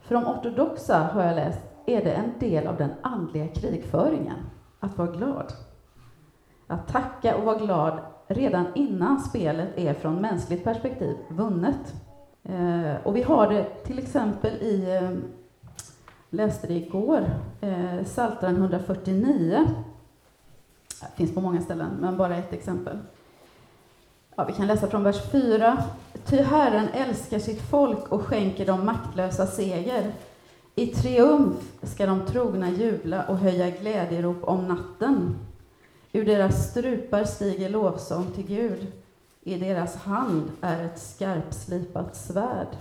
För 0.00 0.14
de 0.14 0.26
ortodoxa, 0.26 1.10
har 1.12 1.24
jag 1.24 1.36
läst, 1.36 1.60
är 1.86 2.04
det 2.04 2.12
en 2.12 2.32
del 2.38 2.66
av 2.66 2.76
den 2.76 2.90
andliga 3.02 3.48
krigföringen 3.48 4.36
att 4.80 4.98
vara 4.98 5.10
glad. 5.10 5.52
Att 6.66 6.88
tacka 6.88 7.36
och 7.36 7.44
vara 7.44 7.58
glad 7.58 8.00
redan 8.26 8.66
innan 8.74 9.20
spelet 9.20 9.68
är 9.78 9.94
från 9.94 10.14
mänskligt 10.14 10.64
perspektiv 10.64 11.16
vunnet. 11.28 11.94
Eh, 12.42 12.94
och 13.04 13.16
vi 13.16 13.22
har 13.22 13.48
det 13.48 13.64
till 13.64 13.98
exempel 13.98 14.52
i, 14.52 14.96
eh, 14.96 15.10
läste 16.30 16.66
det 16.66 16.74
igår, 16.74 17.24
eh, 17.60 18.04
Psaltaren 18.04 18.56
149. 18.56 19.66
Det 21.00 21.16
finns 21.16 21.34
på 21.34 21.40
många 21.40 21.60
ställen, 21.60 21.90
men 22.00 22.16
bara 22.16 22.36
ett 22.36 22.52
exempel. 22.52 22.98
Ja, 24.36 24.44
vi 24.44 24.52
kan 24.52 24.66
läsa 24.66 24.86
från 24.86 25.02
vers 25.02 25.30
4. 25.30 25.84
Ty 26.24 26.36
Herren 26.36 26.88
älskar 26.88 27.38
sitt 27.38 27.70
folk 27.70 28.08
och 28.08 28.22
skänker 28.22 28.66
dem 28.66 28.86
maktlösa 28.86 29.46
seger. 29.46 30.12
I 30.74 30.86
triumf 30.86 31.72
ska 31.82 32.06
de 32.06 32.26
trogna 32.26 32.70
jubla 32.70 33.24
och 33.24 33.36
höja 33.36 33.70
glädjerop 33.70 34.44
om 34.44 34.68
natten. 34.68 35.38
Ur 36.12 36.24
deras 36.24 36.70
strupar 36.70 37.24
stiger 37.24 37.68
lovsång 37.68 38.26
till 38.34 38.46
Gud. 38.46 38.86
I 39.42 39.56
deras 39.56 39.96
hand 39.96 40.50
är 40.60 40.84
ett 40.84 40.98
skarpslipat 40.98 42.16
svärd. 42.16 42.76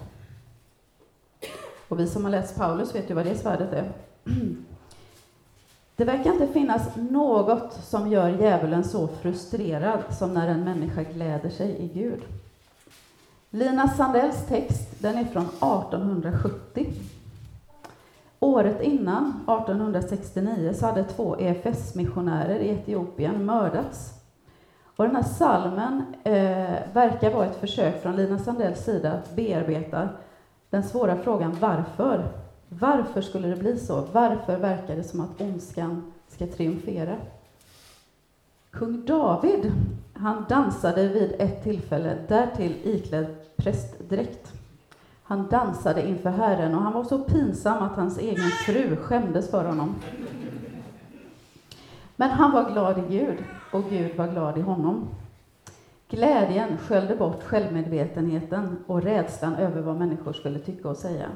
Och 1.87 1.99
vi 1.99 2.07
som 2.07 2.23
har 2.23 2.31
läst 2.31 2.55
Paulus 2.55 2.95
vet 2.95 3.09
ju 3.09 3.13
vad 3.13 3.25
det 3.25 3.37
svärdet 3.37 3.73
är. 3.73 3.91
Det 5.95 6.05
verkar 6.05 6.31
inte 6.33 6.47
finnas 6.47 6.95
något 6.95 7.73
som 7.73 8.11
gör 8.11 8.29
djävulen 8.29 8.83
så 8.83 9.07
frustrerad 9.07 10.03
som 10.19 10.33
när 10.33 10.47
en 10.47 10.63
människa 10.63 11.03
gläder 11.03 11.49
sig 11.49 11.77
i 11.79 11.87
Gud. 11.87 12.21
Lina 13.49 13.87
Sandells 13.87 14.47
text 14.47 14.89
den 14.99 15.17
är 15.17 15.25
från 15.25 15.45
1870. 15.45 16.93
Året 18.39 18.81
innan, 18.81 19.27
1869, 19.47 20.73
så 20.73 20.85
hade 20.85 21.03
två 21.03 21.35
EFS-missionärer 21.39 22.59
i 22.59 22.69
Etiopien 22.69 23.45
mördats. 23.45 24.13
Och 24.95 25.05
den 25.05 25.15
här 25.15 25.23
salmen 25.23 26.03
eh, 26.23 26.93
verkar 26.93 27.33
vara 27.33 27.45
ett 27.45 27.59
försök 27.59 28.01
från 28.01 28.15
Lina 28.15 28.39
Sandells 28.39 28.83
sida 28.83 29.11
att 29.11 29.35
bearbeta 29.35 30.09
den 30.69 30.83
svåra 30.83 31.17
frågan 31.17 31.57
varför. 31.59 32.27
Varför 32.69 33.21
skulle 33.21 33.47
det 33.47 33.55
bli 33.55 33.77
så? 33.77 34.03
Varför 34.11 34.57
verkar 34.57 34.95
det 34.95 35.03
som 35.03 35.21
att 35.21 35.41
ondskan 35.41 36.13
ska 36.27 36.47
triumfera? 36.47 37.15
Kung 38.71 39.05
David, 39.05 39.71
han 40.13 40.45
dansade 40.49 41.07
vid 41.07 41.35
ett 41.39 41.63
tillfälle, 41.63 42.17
därtill 42.27 42.75
iklädd 42.83 43.35
prästdräkt. 43.55 44.58
Han 45.29 45.47
dansade 45.47 46.07
inför 46.07 46.29
Herren 46.29 46.75
och 46.75 46.81
han 46.81 46.93
var 46.93 47.03
så 47.03 47.19
pinsam 47.19 47.83
att 47.83 47.95
hans 47.95 48.17
egen 48.17 48.49
fru 48.49 48.95
skämdes 48.95 49.51
för 49.51 49.65
honom. 49.65 49.95
Men 52.15 52.29
han 52.29 52.51
var 52.51 52.71
glad 52.71 52.97
i 52.97 53.17
Gud 53.17 53.37
och 53.73 53.83
Gud 53.89 54.17
var 54.17 54.27
glad 54.27 54.57
i 54.57 54.61
honom. 54.61 55.07
Glädjen 56.07 56.77
sköljde 56.77 57.15
bort 57.15 57.43
självmedvetenheten 57.43 58.77
och 58.87 59.03
rädslan 59.03 59.55
över 59.55 59.81
vad 59.81 59.97
människor 59.97 60.33
skulle 60.33 60.59
tycka 60.59 60.89
och 60.89 60.97
säga. 60.97 61.27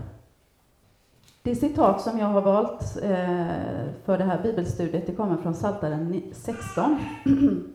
Det 1.44 1.56
citat 1.56 2.02
som 2.02 2.20
jag 2.20 2.28
har 2.28 2.42
valt 2.42 2.98
eh, 3.04 3.94
för 4.06 4.18
det 4.18 4.24
här 4.24 4.44
bibelstudiet 4.44 5.08
det 5.08 5.16
kommer 5.16 5.38
från 5.38 5.54
Psaltaren 5.54 6.22
16. 6.32 6.98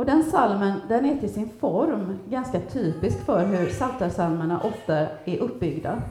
Och 0.00 0.06
den 0.06 0.24
salmen 0.24 0.80
den 0.88 1.06
är 1.06 1.18
till 1.18 1.34
sin 1.34 1.50
form 1.60 2.18
ganska 2.28 2.60
typisk 2.60 3.24
för 3.24 3.46
hur 3.46 3.66
psaltarpsalmerna 3.66 4.60
ofta 4.60 4.96
är 5.24 5.38
uppbyggda. 5.38 6.02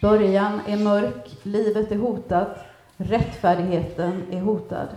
Början 0.00 0.60
är 0.66 0.76
mörk, 0.76 1.38
livet 1.42 1.92
är 1.92 1.96
hotat, 1.96 2.58
rättfärdigheten 2.96 4.22
är 4.30 4.40
hotad. 4.40 4.88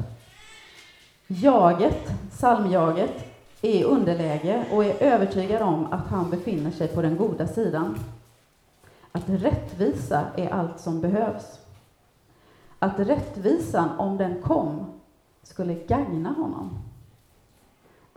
Jaget, 1.27 2.11
psalmjaget, 2.31 3.25
är 3.61 3.69
i 3.69 3.83
underläge 3.83 4.65
och 4.71 4.85
är 4.85 5.03
övertygad 5.03 5.61
om 5.61 5.85
att 5.85 6.07
han 6.07 6.29
befinner 6.29 6.71
sig 6.71 6.87
på 6.87 7.01
den 7.01 7.17
goda 7.17 7.47
sidan. 7.47 7.99
Att 9.11 9.29
rättvisa 9.29 10.23
är 10.37 10.49
allt 10.49 10.79
som 10.79 11.01
behövs. 11.01 11.59
Att 12.79 12.99
rättvisan, 12.99 13.89
om 13.97 14.17
den 14.17 14.41
kom, 14.41 14.85
skulle 15.43 15.73
gagna 15.73 16.29
honom. 16.29 16.86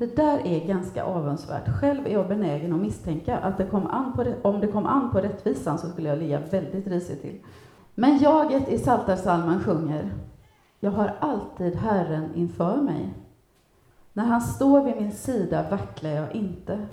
Det 0.00 0.16
där 0.16 0.46
är 0.46 0.66
ganska 0.66 1.04
avundsvärt. 1.04 1.80
Själv 1.80 2.06
är 2.06 2.10
jag 2.10 2.28
benägen 2.28 2.72
att 2.72 2.80
misstänka 2.80 3.38
att 3.38 3.58
det 3.58 3.66
kom 3.66 3.86
an 3.86 4.12
på 4.12 4.48
om 4.48 4.60
det 4.60 4.66
kom 4.66 4.86
an 4.86 5.10
på 5.10 5.20
rättvisan 5.20 5.78
så 5.78 5.88
skulle 5.88 6.08
jag 6.08 6.18
ligga 6.18 6.40
väldigt 6.40 6.86
risigt 6.86 7.22
till. 7.22 7.40
Men 7.94 8.18
jaget 8.18 8.68
i 8.68 8.78
Psaltarpsalmen 8.78 9.60
sjunger 9.60 10.12
Jag 10.80 10.90
har 10.90 11.16
alltid 11.20 11.76
Herren 11.76 12.34
inför 12.34 12.76
mig. 12.76 13.14
När 14.12 14.24
han 14.24 14.40
står 14.40 14.84
vid 14.84 14.96
min 14.96 15.12
sida 15.12 15.70
vacklar 15.70 16.10
jag 16.10 16.34
inte. 16.34 16.86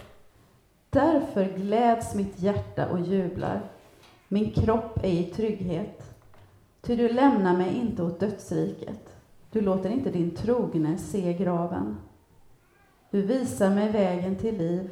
Därför 0.89 1.43
gläds 1.43 2.15
mitt 2.15 2.39
hjärta 2.39 2.89
och 2.89 2.99
jublar. 2.99 3.61
Min 4.27 4.51
kropp 4.51 5.03
är 5.03 5.11
i 5.11 5.23
trygghet. 5.23 6.15
Ty 6.81 6.95
du 6.95 7.09
lämnar 7.09 7.57
mig 7.57 7.75
inte 7.75 8.03
åt 8.03 8.19
dödsriket. 8.19 9.15
Du 9.51 9.61
låter 9.61 9.89
inte 9.89 10.11
din 10.11 10.31
trogne 10.31 10.97
se 10.97 11.33
graven. 11.33 11.97
Du 13.11 13.21
visar 13.21 13.69
mig 13.69 13.91
vägen 13.91 14.35
till 14.35 14.57
liv. 14.57 14.89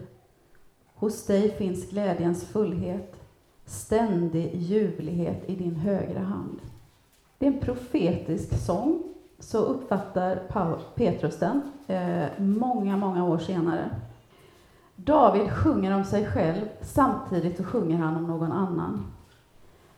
Hos 0.96 1.26
dig 1.26 1.52
finns 1.52 1.90
glädjens 1.90 2.46
fullhet, 2.46 3.16
ständig 3.66 4.56
ljuvlighet 4.56 5.50
i 5.50 5.56
din 5.56 5.76
högra 5.76 6.20
hand. 6.20 6.60
Det 7.38 7.48
är 7.48 7.52
en 7.52 7.60
profetisk 7.60 8.66
sång, 8.66 9.04
så 9.40 9.58
uppfattar 9.58 10.36
Petrus 10.96 11.40
den 11.40 11.62
eh, 11.88 12.26
många, 12.38 12.98
många 12.98 13.26
år 13.26 13.38
senare. 13.38 13.90
David 14.96 15.52
sjunger 15.52 15.96
om 15.96 16.04
sig 16.04 16.26
själv, 16.26 16.66
samtidigt 16.82 17.58
så 17.58 17.64
sjunger 17.64 17.98
han 17.98 18.16
om 18.16 18.28
någon 18.28 18.52
annan. 18.52 19.06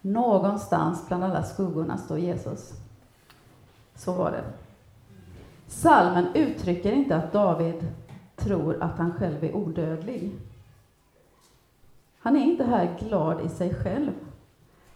Någonstans 0.02 1.08
bland 1.08 1.24
alla 1.24 1.44
skuggorna 1.44 1.98
står 1.98 2.20
Jesus. 2.20 2.74
Så 3.96 4.14
var 4.14 4.32
det. 4.32 4.44
Salmen 5.68 6.28
uttrycker 6.34 6.92
inte 6.92 7.16
att 7.16 7.34
David 7.34 7.88
tror 8.38 8.84
att 8.84 8.98
han 8.98 9.14
själv 9.14 9.44
är 9.44 9.56
odödlig. 9.56 10.32
Han 12.20 12.36
är 12.36 12.44
inte 12.44 12.64
här 12.64 12.98
glad 13.00 13.46
i 13.46 13.50
sig 13.50 13.74
själv. 13.74 14.12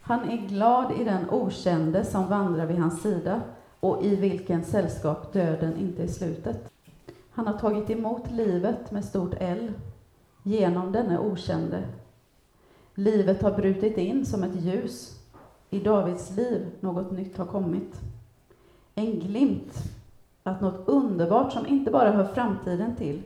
Han 0.01 0.29
är 0.29 0.47
glad 0.47 0.91
i 0.99 1.03
den 1.03 1.29
okände 1.29 2.05
som 2.05 2.27
vandrar 2.27 2.65
vid 2.65 2.77
hans 2.77 3.01
sida 3.01 3.41
och 3.79 4.03
i 4.03 4.15
vilken 4.15 4.63
sällskap 4.63 5.33
döden 5.33 5.77
inte 5.77 6.03
är 6.03 6.07
slutet. 6.07 6.71
Han 7.31 7.47
har 7.47 7.57
tagit 7.57 7.89
emot 7.89 8.31
livet 8.31 8.91
med 8.91 9.05
stort 9.05 9.33
L 9.39 9.71
genom 10.43 10.91
denne 10.91 11.19
okände. 11.19 11.83
Livet 12.95 13.41
har 13.41 13.51
brutit 13.51 13.97
in 13.97 14.25
som 14.25 14.43
ett 14.43 14.55
ljus. 14.55 15.19
I 15.69 15.79
Davids 15.79 16.31
liv 16.31 16.71
något 16.79 17.11
nytt 17.11 17.37
har 17.37 17.45
kommit. 17.45 18.01
En 18.95 19.19
glimt 19.19 19.73
att 20.43 20.61
något 20.61 20.87
underbart 20.87 21.53
som 21.53 21.67
inte 21.67 21.91
bara 21.91 22.11
hör 22.11 22.25
framtiden 22.25 22.95
till, 22.95 23.21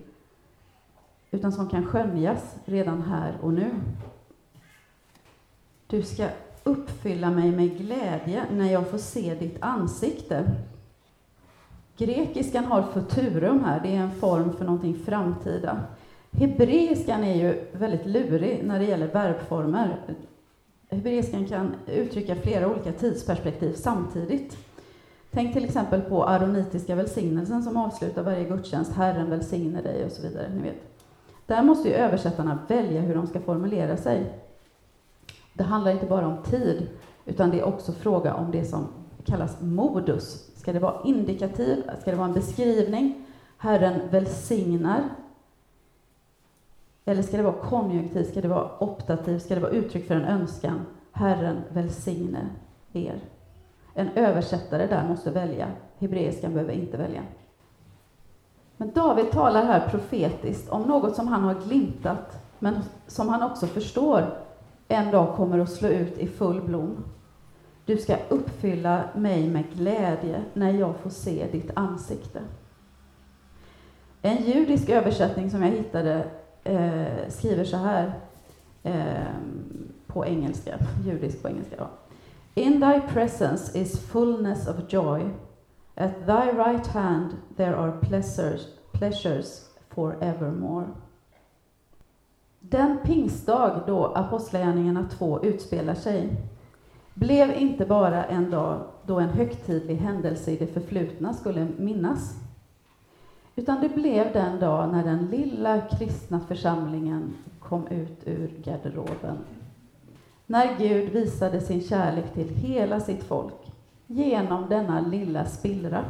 utan 1.35 1.51
som 1.51 1.69
kan 1.69 1.85
skönjas 1.85 2.55
redan 2.65 3.01
här 3.01 3.37
och 3.41 3.53
nu. 3.53 3.71
Du 5.87 6.01
ska 6.01 6.27
uppfylla 6.63 7.29
mig 7.29 7.51
med 7.51 7.77
glädje 7.77 8.45
när 8.51 8.71
jag 8.71 8.87
får 8.87 8.97
se 8.97 9.35
ditt 9.39 9.57
ansikte. 9.59 10.51
Grekiskan 11.97 12.65
har 12.65 12.81
futurum 12.81 13.63
här, 13.63 13.79
det 13.83 13.95
är 13.95 13.99
en 13.99 14.11
form 14.11 14.53
för 14.53 14.65
någonting 14.65 14.95
framtida. 15.05 15.79
Hebreiskan 16.31 17.23
är 17.23 17.35
ju 17.35 17.65
väldigt 17.71 18.05
lurig 18.05 18.61
när 18.65 18.79
det 18.79 18.85
gäller 18.85 19.07
verbformer. 19.07 19.97
Hebreiskan 20.89 21.45
kan 21.45 21.75
uttrycka 21.87 22.35
flera 22.35 22.67
olika 22.67 22.91
tidsperspektiv 22.91 23.73
samtidigt. 23.73 24.57
Tänk 25.31 25.53
till 25.53 25.65
exempel 25.65 26.01
på 26.01 26.23
aronitiska 26.23 26.95
välsignelsen 26.95 27.63
som 27.63 27.77
avslutar 27.77 28.23
varje 28.23 28.43
gudstjänst, 28.43 28.93
Herren 28.93 29.29
välsigne 29.29 29.81
dig 29.81 30.05
och 30.05 30.11
så 30.11 30.21
vidare. 30.21 30.49
Ni 30.49 30.61
vet. 30.61 30.94
Där 31.45 31.63
måste 31.63 31.89
ju 31.89 31.93
översättarna 31.93 32.59
välja 32.67 33.01
hur 33.01 33.15
de 33.15 33.27
ska 33.27 33.39
formulera 33.39 33.97
sig. 33.97 34.33
Det 35.53 35.63
handlar 35.63 35.91
inte 35.91 36.05
bara 36.05 36.27
om 36.27 36.43
tid, 36.43 36.87
utan 37.25 37.49
det 37.49 37.59
är 37.59 37.63
också 37.63 37.91
fråga 37.91 38.33
om 38.33 38.51
det 38.51 38.65
som 38.65 38.87
kallas 39.25 39.61
modus. 39.61 40.51
Ska 40.55 40.73
det 40.73 40.79
vara 40.79 41.01
indikativ? 41.03 41.83
Ska 42.01 42.11
det 42.11 42.17
vara 42.17 42.27
en 42.27 42.33
beskrivning? 42.33 43.25
Herren 43.57 43.99
välsignar. 44.09 45.03
Eller 47.05 47.21
ska 47.21 47.37
det 47.37 47.43
vara 47.43 47.61
konjunktiv? 47.61 48.23
Ska 48.23 48.41
det 48.41 48.47
vara 48.47 48.69
optativ? 48.79 49.39
Ska 49.39 49.55
det 49.55 49.61
vara 49.61 49.71
uttryck 49.71 50.07
för 50.07 50.15
en 50.15 50.25
önskan? 50.25 50.85
Herren 51.11 51.61
välsigne 51.69 52.49
er. 52.93 53.19
En 53.93 54.09
översättare 54.15 54.87
där 54.87 55.07
måste 55.07 55.31
välja. 55.31 55.67
Hebreiskan 55.99 56.53
behöver 56.53 56.73
inte 56.73 56.97
välja. 56.97 57.21
Men 58.77 58.91
David 58.91 59.31
talar 59.31 59.65
här 59.65 59.89
profetiskt 59.89 60.69
om 60.69 60.81
något 60.81 61.15
som 61.15 61.27
han 61.27 61.43
har 61.43 61.55
glimtat, 61.67 62.37
men 62.59 62.75
som 63.07 63.29
han 63.29 63.43
också 63.43 63.67
förstår 63.67 64.37
en 64.87 65.11
dag 65.11 65.35
kommer 65.35 65.59
att 65.59 65.71
slå 65.71 65.89
ut 65.89 66.17
i 66.17 66.27
full 66.27 66.61
blom. 66.61 67.03
Du 67.85 67.97
ska 67.97 68.17
uppfylla 68.29 69.03
mig 69.15 69.49
med 69.49 69.63
glädje 69.73 70.43
när 70.53 70.71
jag 70.71 70.95
får 70.95 71.09
se 71.09 71.47
ditt 71.51 71.71
ansikte. 71.73 72.41
En 74.21 74.43
judisk 74.43 74.89
översättning 74.89 75.51
som 75.51 75.63
jag 75.63 75.69
hittade 75.69 76.25
eh, 76.63 77.29
skriver 77.29 77.63
så 77.63 77.77
här 77.77 78.13
eh, 78.83 79.03
på 80.07 80.25
engelska, 80.25 80.79
judisk 81.05 81.41
på 81.41 81.47
engelska. 81.47 81.75
Ja. 81.77 81.87
In 82.53 82.81
thy 82.81 83.01
presence 83.13 83.79
is 83.79 83.99
fullness 83.99 84.67
of 84.67 84.75
joy. 84.93 85.29
At 85.95 86.25
thy 86.25 86.51
right 86.51 86.87
hand 86.87 87.37
there 87.55 87.75
are 87.75 87.91
pleasures, 88.01 88.67
pleasures 88.91 89.69
forevermore. 89.89 90.85
Den 92.59 92.97
pingstdag 93.03 93.83
då 93.87 94.05
Apostlagärningarna 94.05 95.09
2 95.09 95.43
utspelar 95.43 95.95
sig 95.95 96.29
blev 97.13 97.53
inte 97.53 97.85
bara 97.85 98.23
en 98.23 98.51
dag 98.51 98.81
då 99.05 99.19
en 99.19 99.29
högtidlig 99.29 99.95
händelse 99.95 100.51
i 100.51 100.57
det 100.57 100.67
förflutna 100.67 101.33
skulle 101.33 101.67
minnas, 101.77 102.33
utan 103.55 103.81
det 103.81 103.89
blev 103.89 104.33
den 104.33 104.59
dag 104.59 104.91
när 104.91 105.03
den 105.03 105.25
lilla 105.25 105.81
kristna 105.81 106.39
församlingen 106.39 107.33
kom 107.59 107.87
ut 107.87 108.21
ur 108.25 108.51
garderoben. 108.63 109.37
När 110.45 110.77
Gud 110.77 111.09
visade 111.09 111.61
sin 111.61 111.81
kärlek 111.81 112.33
till 112.33 112.49
hela 112.49 112.99
sitt 112.99 113.23
folk 113.23 113.64
genom 114.07 114.69
denna 114.69 115.01
lilla 115.01 115.45
spillra. 115.45 116.05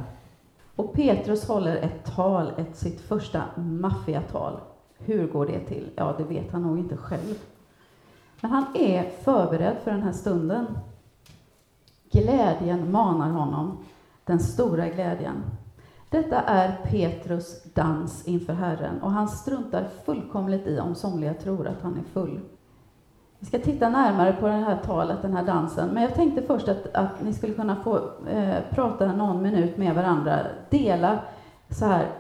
Och 0.75 0.93
Petrus 0.93 1.47
håller 1.47 1.75
ett 1.75 2.15
tal, 2.15 2.53
ett 2.57 2.77
sitt 2.77 3.01
första 3.01 3.43
maffiatal. 3.55 4.59
Hur 4.97 5.27
går 5.27 5.45
det 5.45 5.59
till? 5.59 5.89
Ja, 5.95 6.15
det 6.17 6.23
vet 6.23 6.51
han 6.51 6.61
nog 6.61 6.79
inte 6.79 6.97
själv. 6.97 7.35
Men 8.41 8.51
han 8.51 8.65
är 8.75 9.09
förberedd 9.09 9.77
för 9.83 9.91
den 9.91 10.03
här 10.03 10.11
stunden. 10.11 10.65
Glädjen 12.11 12.91
manar 12.91 13.29
honom, 13.29 13.77
den 14.25 14.39
stora 14.39 14.89
glädjen. 14.89 15.43
Detta 16.09 16.41
är 16.41 16.77
Petrus 16.83 17.63
dans 17.63 18.27
inför 18.27 18.53
Herren 18.53 19.01
och 19.01 19.11
han 19.11 19.27
struntar 19.27 19.87
fullkomligt 20.05 20.67
i 20.67 20.79
om 20.79 20.95
somliga 20.95 21.33
tror 21.33 21.67
att 21.67 21.81
han 21.81 21.97
är 21.97 22.03
full. 22.13 22.39
Vi 23.45 23.49
ska 23.49 23.59
titta 23.59 23.89
närmare 23.89 24.33
på 24.33 24.47
det 24.47 24.53
här 24.53 24.77
talet, 24.85 25.21
den 25.21 25.33
här 25.33 25.43
dansen, 25.43 25.89
men 25.89 26.03
jag 26.03 26.15
tänkte 26.15 26.41
först 26.41 26.67
att, 26.67 26.95
att 26.95 27.23
ni 27.23 27.33
skulle 27.33 27.53
kunna 27.53 27.83
få 27.83 27.97
eh, 28.29 28.55
prata 28.69 29.11
någon 29.11 29.41
minut 29.41 29.77
med 29.77 29.95
varandra, 29.95 30.39
dela 30.69 31.19
så 31.69 31.85
här, 31.85 32.11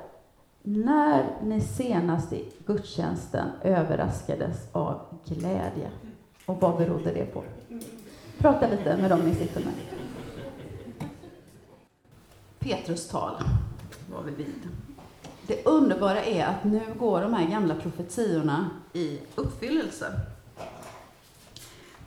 när 0.63 1.25
ni 1.43 1.61
senast 1.61 2.33
i 2.33 2.51
gudstjänsten 2.65 3.47
överraskades 3.61 4.67
av 4.71 4.99
glädje, 5.25 5.89
och 6.45 6.61
vad 6.61 6.77
berodde 6.77 7.13
det 7.13 7.25
på? 7.25 7.43
Prata 8.37 8.67
lite 8.67 8.97
med 8.97 9.09
dem 9.09 9.19
ni 9.19 9.35
sitter 9.35 9.61
med. 9.65 9.73
Petrus 12.59 13.07
tal 13.07 13.33
var 14.13 14.23
vi 14.23 14.31
vid. 14.31 14.67
Det 15.47 15.65
underbara 15.65 16.23
är 16.23 16.45
att 16.45 16.63
nu 16.63 16.81
går 16.99 17.21
de 17.21 17.33
här 17.33 17.49
gamla 17.51 17.75
profetiorna 17.75 18.69
i 18.93 19.19
uppfyllelse. 19.35 20.05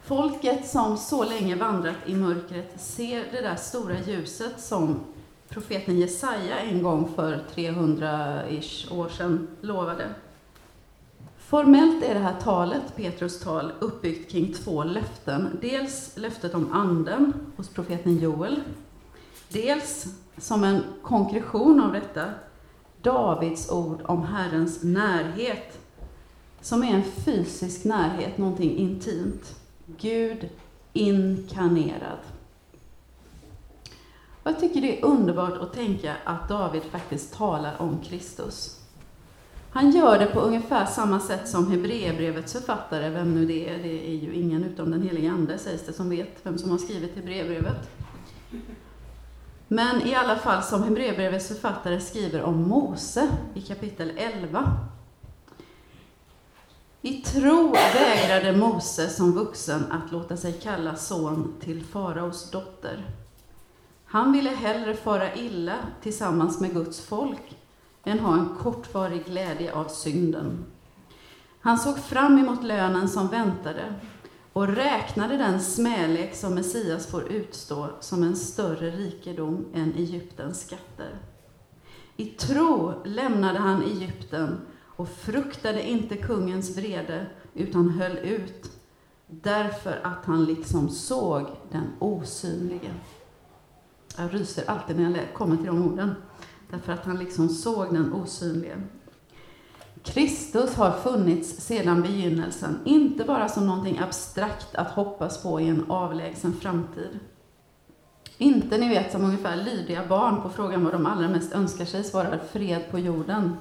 Folket 0.09 0.69
som 0.69 0.97
så 0.97 1.25
länge 1.25 1.57
vandrat 1.57 1.97
i 2.07 2.15
mörkret 2.15 2.81
ser 2.81 3.25
det 3.33 3.41
där 3.41 3.57
stora 3.57 4.01
ljuset 4.01 4.61
som 4.61 5.01
profeten 5.49 5.99
Jesaja 5.99 6.59
en 6.59 6.83
gång 6.83 7.09
för 7.17 7.45
300-ish 7.55 8.93
år 8.93 9.09
sedan 9.09 9.49
lovade. 9.61 10.09
Formellt 11.39 12.05
är 12.05 12.15
det 12.15 12.21
här 12.21 12.41
talet, 12.41 12.97
Petrus 12.97 13.41
tal, 13.41 13.73
uppbyggt 13.79 14.31
kring 14.31 14.53
två 14.53 14.85
löften. 14.85 15.59
Dels 15.61 16.17
löftet 16.17 16.55
om 16.55 16.73
anden 16.73 17.33
hos 17.57 17.69
profeten 17.69 18.19
Joel. 18.19 18.61
Dels, 19.49 20.07
som 20.39 20.65
en 20.65 20.83
konkretion 21.03 21.81
av 21.81 21.93
detta, 21.93 22.31
Davids 23.03 23.71
ord 23.71 24.01
om 24.05 24.23
Herrens 24.23 24.83
närhet, 24.83 25.79
som 26.61 26.83
är 26.83 26.95
en 26.95 27.05
fysisk 27.25 27.85
närhet, 27.85 28.39
någonting 28.39 28.77
intimt. 28.77 29.55
Gud 29.97 30.49
inkarnerad. 30.93 32.19
Jag 34.45 34.61
tycker 34.61 34.81
det 34.81 35.01
är 35.01 35.05
underbart 35.05 35.61
att 35.61 35.73
tänka 35.73 36.17
att 36.25 36.49
David 36.49 36.83
faktiskt 36.83 37.35
talar 37.35 37.83
om 37.83 38.01
Kristus. 38.01 38.81
Han 39.71 39.91
gör 39.91 40.19
det 40.19 40.27
på 40.27 40.41
ungefär 40.41 40.87
samma 40.87 41.21
sätt 41.21 41.49
som 41.49 41.71
Hebreerbrevets 41.71 42.53
författare, 42.53 43.11
vem 43.11 43.35
nu 43.35 43.47
det 43.47 43.69
är, 43.69 43.79
det 43.79 44.09
är 44.09 44.15
ju 44.15 44.35
ingen 44.35 44.65
utom 44.65 44.91
den 44.91 45.03
helige 45.03 45.31
Ande 45.31 45.59
sägs 45.59 45.87
det 45.87 45.93
som 45.93 46.11
vet 46.11 46.37
vem 46.43 46.59
som 46.59 46.71
har 46.71 46.79
skrivit 46.79 47.17
Hebreerbrevet. 47.17 47.91
Men 49.69 50.07
i 50.07 50.15
alla 50.15 50.37
fall 50.37 50.63
som 50.63 50.83
Hebreerbrevets 50.83 51.49
författare 51.49 52.01
skriver 52.01 52.43
om 52.43 52.69
Mose 52.69 53.29
i 53.55 53.61
kapitel 53.61 54.13
11. 54.17 54.77
I 57.03 57.23
tro 57.23 57.73
vägrade 57.73 58.57
Mose 58.57 59.09
som 59.09 59.33
vuxen 59.33 59.93
att 59.93 60.13
låta 60.13 60.37
sig 60.37 60.53
kalla 60.53 60.97
son 60.97 61.55
till 61.61 61.85
faraos 61.85 62.51
dotter. 62.51 63.11
Han 64.05 64.33
ville 64.33 64.51
hellre 64.51 64.95
fara 64.95 65.35
illa 65.35 65.77
tillsammans 66.03 66.61
med 66.61 66.75
Guds 66.75 67.01
folk 67.01 67.57
än 68.05 68.19
ha 68.19 68.35
en 68.35 68.49
kortvarig 68.63 69.25
glädje 69.25 69.73
av 69.73 69.85
synden. 69.85 70.65
Han 71.61 71.79
såg 71.79 71.99
fram 71.99 72.39
emot 72.39 72.65
lönen 72.65 73.09
som 73.09 73.29
väntade 73.29 73.95
och 74.53 74.69
räknade 74.69 75.37
den 75.37 75.61
smälek 75.61 76.35
som 76.35 76.55
Messias 76.55 77.07
får 77.07 77.33
utstå 77.33 77.89
som 78.01 78.23
en 78.23 78.37
större 78.37 78.91
rikedom 78.91 79.67
än 79.75 79.95
Egyptens 79.95 80.61
skatter. 80.61 81.19
I 82.17 82.27
tro 82.27 83.03
lämnade 83.05 83.59
han 83.59 83.83
Egypten 83.83 84.61
och 84.99 85.09
fruktade 85.09 85.89
inte 85.89 86.17
kungens 86.17 86.77
vrede, 86.77 87.27
utan 87.55 87.89
höll 87.89 88.19
ut, 88.19 88.71
därför 89.27 90.01
att 90.03 90.25
han 90.25 90.45
liksom 90.45 90.89
såg 90.89 91.47
den 91.71 91.87
osynlige. 91.99 92.91
Jag 94.17 94.35
ryser 94.35 94.71
alltid 94.71 95.01
när 95.01 95.19
jag 95.19 95.35
kommer 95.35 95.57
till 95.57 95.67
de 95.67 95.83
orden, 95.83 96.15
därför 96.71 96.93
att 96.93 97.05
han 97.05 97.19
liksom 97.19 97.49
såg 97.49 97.95
den 97.95 98.13
osynlige. 98.13 98.83
Kristus 100.03 100.75
har 100.75 100.93
funnits 100.93 101.61
sedan 101.61 102.03
begynnelsen, 102.03 102.79
inte 102.85 103.25
bara 103.25 103.49
som 103.49 103.67
någonting 103.67 103.99
abstrakt 103.99 104.75
att 104.75 104.91
hoppas 104.91 105.43
på 105.43 105.61
i 105.61 105.69
en 105.69 105.91
avlägsen 105.91 106.53
framtid. 106.53 107.19
Inte, 108.39 108.79
ni 108.79 108.89
vet, 108.89 109.13
som 109.13 109.25
ungefär 109.25 109.57
lydiga 109.57 110.07
barn 110.07 110.43
på 110.43 110.49
frågan 110.49 110.85
vad 110.85 110.93
de 110.93 111.07
allra 111.07 111.29
mest 111.29 111.53
önskar 111.53 111.85
sig 111.85 112.05
svarar 112.05 112.41
fred 112.53 112.91
på 112.91 112.99
jorden. 112.99 113.57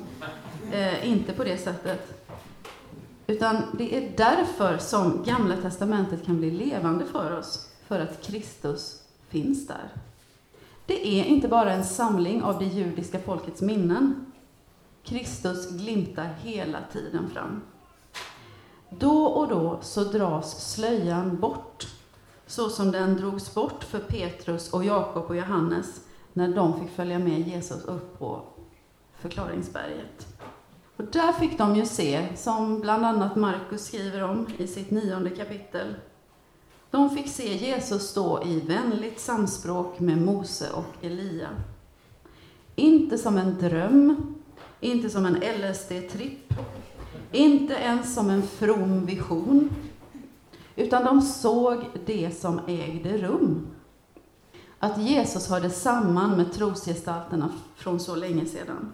Eh, 0.72 1.10
inte 1.10 1.34
på 1.34 1.44
det 1.44 1.58
sättet. 1.58 2.24
Utan 3.28 3.64
det 3.78 3.96
är 3.96 4.12
därför 4.18 4.78
som 4.78 5.24
Gamla 5.24 5.58
Testamentet 5.58 6.26
kan 6.26 6.38
bli 6.38 6.52
levande 6.52 7.06
för 7.06 7.38
oss, 7.38 7.70
för 7.88 8.00
att 8.00 8.22
Kristus 8.22 9.02
finns 9.30 9.68
där. 9.68 9.90
Det 10.86 11.08
är 11.08 11.24
inte 11.24 11.48
bara 11.48 11.74
en 11.74 11.86
samling 11.86 12.44
av 12.44 12.60
det 12.60 12.66
judiska 12.66 13.20
folkets 13.20 13.62
minnen. 13.62 14.26
Kristus 15.04 15.70
glimtar 15.72 16.30
hela 16.44 16.80
tiden 16.92 17.30
fram. 17.30 17.62
Då 18.90 19.26
och 19.26 19.48
då 19.48 19.80
så 19.82 20.04
dras 20.04 20.74
slöjan 20.74 21.40
bort, 21.40 21.88
så 22.46 22.70
som 22.70 22.92
den 22.92 23.18
drogs 23.18 23.54
bort 23.54 23.84
för 23.84 24.00
Petrus 24.00 24.74
och 24.74 24.86
Jakob 24.86 25.26
och 25.26 25.36
Johannes 25.36 26.02
när 26.34 26.48
de 26.48 26.80
fick 26.80 26.96
följa 26.96 27.20
med 27.20 27.48
Jesus 27.48 27.86
upp 27.86 28.20
på 28.20 28.42
förklaringsberget. 29.20 30.37
Och 30.98 31.06
där 31.12 31.32
fick 31.32 31.58
de 31.58 31.76
ju 31.76 31.86
se, 31.86 32.28
som 32.36 32.80
bland 32.80 33.06
annat 33.06 33.36
Markus 33.36 33.86
skriver 33.86 34.24
om 34.24 34.48
i 34.58 34.68
sitt 34.68 34.92
nionde 34.92 35.30
kapitel, 35.30 35.96
de 36.92 37.10
fick 37.10 37.28
se 37.28 37.56
Jesus 37.56 38.10
stå 38.10 38.44
i 38.44 38.60
vänligt 38.60 39.20
samspråk 39.20 40.00
med 40.00 40.18
Mose 40.18 40.72
och 40.72 41.06
Elia. 41.06 41.50
Inte 42.76 43.18
som 43.18 43.38
en 43.38 43.58
dröm, 43.60 44.36
inte 44.80 45.10
som 45.10 45.26
en 45.26 45.36
LSD-tripp, 45.36 46.54
inte 47.32 47.74
ens 47.74 48.16
som 48.16 48.30
en 48.30 48.42
from 48.42 49.06
vision, 49.06 49.70
utan 50.76 51.06
de 51.06 51.22
såg 51.22 51.86
det 52.06 52.40
som 52.40 52.60
ägde 52.68 53.18
rum. 53.18 53.68
Att 54.80 55.02
Jesus 55.02 55.50
hörde 55.50 55.70
samman 55.70 56.38
med 56.38 56.54
trosgestalterna 56.54 57.50
från 57.76 58.00
så 58.00 58.16
länge 58.16 58.46
sedan. 58.46 58.92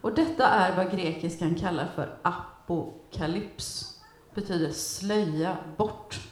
Och 0.00 0.14
detta 0.14 0.46
är 0.46 0.76
vad 0.76 0.90
grekiskan 0.90 1.54
kallar 1.54 1.86
för 1.94 2.18
apokalyps, 2.22 4.00
betyder 4.34 4.70
slöja 4.70 5.56
bort. 5.76 6.28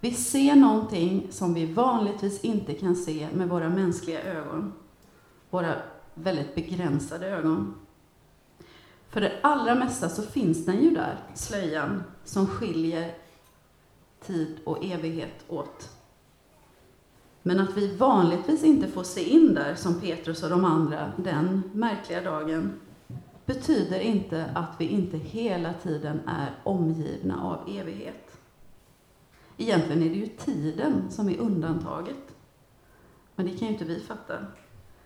Vi 0.00 0.12
ser 0.12 0.56
någonting 0.56 1.26
som 1.30 1.54
vi 1.54 1.72
vanligtvis 1.72 2.40
inte 2.40 2.74
kan 2.74 2.96
se 2.96 3.28
med 3.32 3.48
våra 3.48 3.68
mänskliga 3.68 4.22
ögon. 4.22 4.72
Våra 5.50 5.76
väldigt 6.14 6.54
begränsade 6.54 7.26
ögon. 7.26 7.74
För 9.08 9.20
det 9.20 9.32
allra 9.42 9.74
mesta 9.74 10.08
så 10.08 10.22
finns 10.22 10.66
den 10.66 10.82
ju 10.82 10.90
där, 10.90 11.18
slöjan, 11.34 12.02
som 12.24 12.46
skiljer 12.46 13.14
tid 14.26 14.58
och 14.64 14.84
evighet 14.84 15.44
åt. 15.48 15.95
Men 17.46 17.60
att 17.60 17.76
vi 17.76 17.96
vanligtvis 17.96 18.64
inte 18.64 18.88
får 18.88 19.02
se 19.02 19.24
in 19.30 19.54
där, 19.54 19.74
som 19.74 20.00
Petrus 20.00 20.42
och 20.42 20.50
de 20.50 20.64
andra, 20.64 21.12
den 21.16 21.62
märkliga 21.72 22.20
dagen, 22.20 22.80
betyder 23.44 24.00
inte 24.00 24.50
att 24.54 24.70
vi 24.78 24.84
inte 24.84 25.16
hela 25.16 25.72
tiden 25.72 26.20
är 26.26 26.50
omgivna 26.64 27.42
av 27.42 27.68
evighet. 27.68 28.38
Egentligen 29.56 30.02
är 30.02 30.08
det 30.08 30.16
ju 30.16 30.26
tiden 30.26 31.10
som 31.10 31.28
är 31.28 31.38
undantaget. 31.38 32.34
Men 33.34 33.46
det 33.46 33.52
kan 33.52 33.68
ju 33.68 33.72
inte 33.72 33.84
vi 33.84 34.00
fatta, 34.00 34.38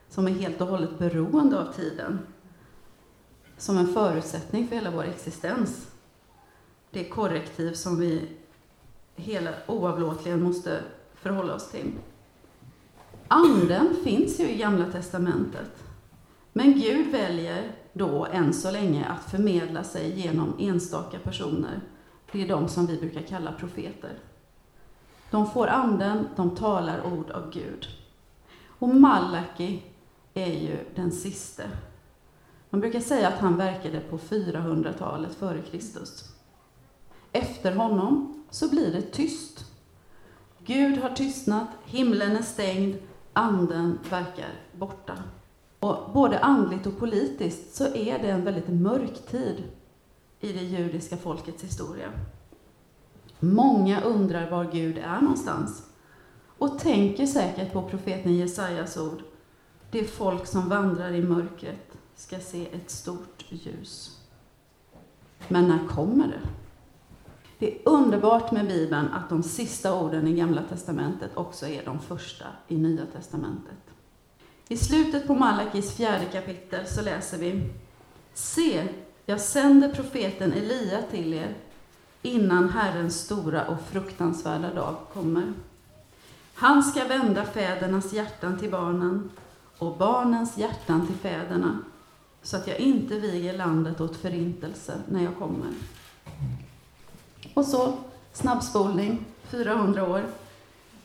som 0.08 0.26
är 0.26 0.30
helt 0.30 0.60
och 0.60 0.68
hållet 0.68 0.98
beroende 0.98 1.60
av 1.60 1.72
tiden, 1.72 2.18
som 3.56 3.78
en 3.78 3.86
förutsättning 3.86 4.68
för 4.68 4.76
hela 4.76 4.90
vår 4.90 5.04
existens. 5.04 5.90
Det 6.90 7.04
korrektiv 7.04 7.72
som 7.72 8.00
vi 8.00 8.28
hela 9.16 9.50
oavlåtligen 9.66 10.42
måste 10.42 10.80
förhålla 11.14 11.54
oss 11.54 11.70
till. 11.70 11.92
Anden 13.32 13.96
finns 14.04 14.40
ju 14.40 14.50
i 14.50 14.56
Gamla 14.56 14.84
testamentet. 14.86 15.84
Men 16.52 16.80
Gud 16.80 17.12
väljer 17.12 17.72
då 17.92 18.26
än 18.26 18.54
så 18.54 18.70
länge 18.70 19.04
att 19.04 19.30
förmedla 19.30 19.84
sig 19.84 20.20
genom 20.20 20.54
enstaka 20.58 21.18
personer. 21.18 21.80
Det 22.32 22.42
är 22.42 22.48
de 22.48 22.68
som 22.68 22.86
vi 22.86 22.96
brukar 22.96 23.22
kalla 23.22 23.52
profeter. 23.52 24.18
De 25.30 25.50
får 25.50 25.66
anden, 25.66 26.28
de 26.36 26.56
talar 26.56 27.06
ord 27.12 27.30
av 27.30 27.50
Gud. 27.50 27.86
Och 28.78 28.88
Malaki 28.88 29.82
är 30.34 30.52
ju 30.52 30.76
den 30.94 31.12
siste. 31.12 31.70
Man 32.70 32.80
brukar 32.80 33.00
säga 33.00 33.28
att 33.28 33.38
han 33.38 33.56
verkade 33.56 34.00
på 34.00 34.18
400-talet 34.18 35.34
före 35.34 35.62
Kristus. 35.62 36.24
Efter 37.32 37.74
honom 37.74 38.44
så 38.50 38.70
blir 38.70 38.92
det 38.92 39.02
tyst. 39.02 39.64
Gud 40.58 40.98
har 40.98 41.10
tystnat, 41.10 41.68
himlen 41.84 42.36
är 42.36 42.42
stängd, 42.42 42.96
anden 43.40 43.98
verkar 44.10 44.48
borta. 44.72 45.14
Och 45.80 46.12
både 46.14 46.38
andligt 46.38 46.86
och 46.86 46.98
politiskt 46.98 47.74
så 47.74 47.84
är 47.84 48.18
det 48.18 48.30
en 48.30 48.44
väldigt 48.44 48.68
mörk 48.68 49.26
tid 49.30 49.64
i 50.40 50.52
det 50.52 50.62
judiska 50.62 51.16
folkets 51.16 51.64
historia. 51.64 52.08
Många 53.40 54.00
undrar 54.00 54.50
var 54.50 54.64
Gud 54.64 54.98
är 54.98 55.20
någonstans 55.20 55.82
och 56.58 56.78
tänker 56.78 57.26
säkert 57.26 57.72
på 57.72 57.82
profeten 57.82 58.36
Jesajas 58.36 58.96
ord. 58.96 59.22
Det 59.90 60.04
folk 60.04 60.46
som 60.46 60.68
vandrar 60.68 61.12
i 61.12 61.22
mörkret 61.22 61.98
ska 62.16 62.38
se 62.38 62.66
ett 62.72 62.90
stort 62.90 63.44
ljus. 63.48 64.20
Men 65.48 65.68
när 65.68 65.88
kommer 65.88 66.26
det? 66.26 66.40
Det 67.60 67.74
är 67.74 67.78
underbart 67.84 68.52
med 68.52 68.68
Bibeln 68.68 69.08
att 69.08 69.28
de 69.28 69.42
sista 69.42 70.00
orden 70.00 70.28
i 70.28 70.32
Gamla 70.32 70.62
testamentet 70.62 71.30
också 71.34 71.66
är 71.66 71.84
de 71.84 71.98
första 71.98 72.44
i 72.68 72.76
Nya 72.76 73.06
testamentet. 73.06 73.78
I 74.68 74.76
slutet 74.76 75.26
på 75.26 75.34
Malakis 75.34 75.96
fjärde 75.96 76.24
kapitel 76.24 76.86
så 76.86 77.02
läser 77.02 77.38
vi 77.38 77.70
Se, 78.34 78.88
jag 79.26 79.40
sänder 79.40 79.94
profeten 79.94 80.52
Elia 80.52 81.02
till 81.10 81.34
er 81.34 81.54
innan 82.22 82.68
Herrens 82.68 83.20
stora 83.20 83.66
och 83.66 83.80
fruktansvärda 83.80 84.74
dag 84.74 84.96
kommer. 85.12 85.52
Han 86.54 86.82
ska 86.82 87.04
vända 87.04 87.44
fädernas 87.44 88.12
hjärtan 88.12 88.58
till 88.58 88.70
barnen 88.70 89.30
och 89.78 89.96
barnens 89.96 90.58
hjärtan 90.58 91.06
till 91.06 91.16
fäderna 91.16 91.78
så 92.42 92.56
att 92.56 92.66
jag 92.66 92.78
inte 92.78 93.20
viger 93.20 93.58
landet 93.58 94.00
åt 94.00 94.16
förintelse 94.16 95.00
när 95.08 95.24
jag 95.24 95.36
kommer. 95.38 95.70
Och 97.54 97.64
så 97.64 97.92
snabbspolning, 98.32 99.24
400 99.44 100.08
år. 100.08 100.24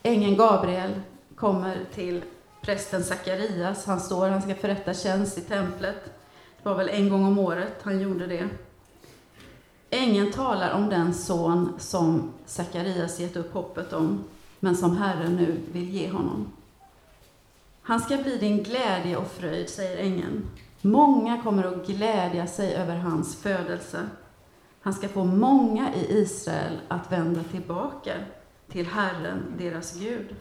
Ängeln 0.03 0.37
Gabriel 0.37 0.91
kommer 1.35 1.77
till 1.93 2.23
prästen 2.61 3.03
Sakarias. 3.03 3.85
Han 3.85 3.99
står, 3.99 4.29
han 4.29 4.41
ska 4.41 4.55
förrätta 4.55 4.93
tjänst 4.93 5.37
i 5.37 5.41
templet. 5.41 6.05
Det 6.63 6.69
var 6.69 6.75
väl 6.75 6.89
en 6.89 7.09
gång 7.09 7.25
om 7.25 7.39
året 7.39 7.75
han 7.83 7.99
gjorde 7.99 8.27
det. 8.27 8.49
Ängeln 9.89 10.31
talar 10.31 10.73
om 10.73 10.89
den 10.89 11.13
son 11.13 11.73
som 11.79 12.33
Sakarias 12.45 13.19
gett 13.19 13.35
upp 13.35 13.53
hoppet 13.53 13.93
om, 13.93 14.23
men 14.59 14.75
som 14.75 14.97
Herren 14.97 15.35
nu 15.35 15.59
vill 15.71 15.89
ge 15.89 16.09
honom. 16.11 16.51
Han 17.81 17.99
ska 17.99 18.17
bli 18.17 18.37
din 18.37 18.63
glädje 18.63 19.17
och 19.17 19.31
fröjd, 19.31 19.69
säger 19.69 19.97
ängeln. 19.97 20.45
Många 20.81 21.41
kommer 21.43 21.63
att 21.63 21.87
glädja 21.87 22.47
sig 22.47 22.75
över 22.75 22.95
hans 22.95 23.35
födelse. 23.35 24.09
Han 24.85 24.93
ska 24.93 25.09
få 25.09 25.23
många 25.23 25.93
i 25.93 26.21
Israel 26.21 26.79
att 26.87 27.11
vända 27.11 27.43
tillbaka 27.43 28.13
till 28.69 28.87
Herren, 28.87 29.43
deras 29.57 29.99
Gud. 29.99 30.35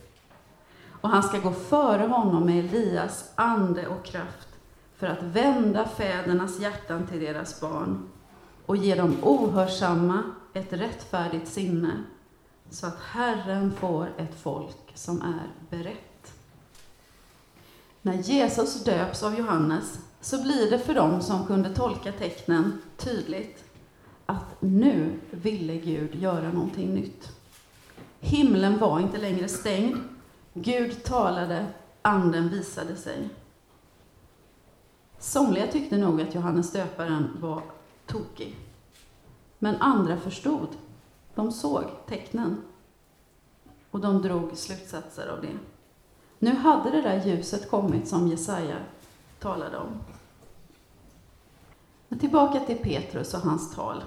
Och 1.00 1.08
han 1.08 1.22
ska 1.22 1.38
gå 1.38 1.52
före 1.52 2.02
honom 2.02 2.46
med 2.46 2.64
Elias 2.64 3.32
ande 3.34 3.86
och 3.86 4.04
kraft 4.04 4.48
för 4.96 5.06
att 5.06 5.22
vända 5.22 5.88
fädernas 5.88 6.60
hjärtan 6.60 7.06
till 7.06 7.20
deras 7.20 7.60
barn 7.60 8.08
och 8.66 8.76
ge 8.76 8.94
dem 8.94 9.16
ohörsamma 9.22 10.22
ett 10.52 10.72
rättfärdigt 10.72 11.48
sinne 11.48 12.02
så 12.70 12.86
att 12.86 13.00
Herren 13.00 13.72
får 13.72 14.08
ett 14.18 14.40
folk 14.42 14.92
som 14.94 15.22
är 15.22 15.76
berett. 15.76 16.32
När 18.02 18.14
Jesus 18.14 18.84
döps 18.84 19.22
av 19.22 19.38
Johannes 19.38 19.98
så 20.20 20.42
blir 20.42 20.70
det 20.70 20.78
för 20.78 20.94
dem 20.94 21.20
som 21.20 21.46
kunde 21.46 21.74
tolka 21.74 22.12
tecknen 22.12 22.82
tydligt 22.96 23.63
att 24.26 24.62
nu 24.62 25.20
ville 25.30 25.76
Gud 25.76 26.14
göra 26.14 26.52
någonting 26.52 26.94
nytt. 26.94 27.28
Himlen 28.20 28.78
var 28.78 29.00
inte 29.00 29.18
längre 29.18 29.48
stängd. 29.48 29.96
Gud 30.52 31.04
talade, 31.04 31.66
anden 32.02 32.48
visade 32.48 32.96
sig. 32.96 33.28
Somliga 35.18 35.66
tyckte 35.66 35.96
nog 35.96 36.20
att 36.20 36.34
Johannes 36.34 36.72
döparen 36.72 37.36
var 37.40 37.62
tokig. 38.06 38.56
Men 39.58 39.76
andra 39.76 40.16
förstod. 40.16 40.68
De 41.34 41.52
såg 41.52 41.84
tecknen. 42.06 42.62
Och 43.90 44.00
de 44.00 44.22
drog 44.22 44.56
slutsatser 44.56 45.28
av 45.28 45.40
det. 45.42 45.58
Nu 46.38 46.54
hade 46.54 46.90
det 46.90 47.02
där 47.02 47.24
ljuset 47.26 47.70
kommit 47.70 48.08
som 48.08 48.28
Jesaja 48.28 48.76
talade 49.38 49.76
om. 49.78 50.00
Men 52.08 52.18
tillbaka 52.18 52.60
till 52.60 52.76
Petrus 52.76 53.34
och 53.34 53.40
hans 53.40 53.74
tal. 53.74 54.02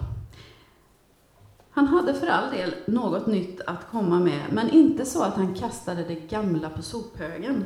Han 1.72 1.88
hade 1.88 2.14
för 2.14 2.28
all 2.28 2.52
del 2.52 2.76
något 2.86 3.28
nytt 3.28 3.62
att 3.62 3.92
komma 3.92 4.20
med, 4.20 4.42
men 4.52 4.70
inte 4.70 5.06
så 5.06 5.24
att 5.24 5.34
han 5.34 5.56
kastade 5.56 6.04
det 6.04 6.16
gamla 6.16 6.70
på 6.70 6.82
sophögen. 6.82 7.64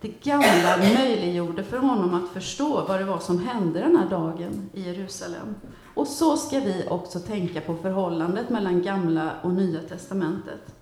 Det 0.00 0.24
gamla 0.24 0.76
möjliggjorde 0.76 1.64
för 1.64 1.78
honom 1.78 2.14
att 2.14 2.30
förstå 2.30 2.84
vad 2.88 3.00
det 3.00 3.04
var 3.04 3.18
som 3.18 3.38
hände 3.38 3.80
den 3.80 3.96
här 3.96 4.10
dagen 4.10 4.70
i 4.72 4.82
Jerusalem. 4.82 5.54
Och 5.94 6.06
så 6.06 6.36
ska 6.36 6.60
vi 6.60 6.86
också 6.90 7.20
tänka 7.20 7.60
på 7.60 7.76
förhållandet 7.76 8.50
mellan 8.50 8.82
Gamla 8.82 9.32
och 9.42 9.52
Nya 9.52 9.80
testamentet. 9.80 10.74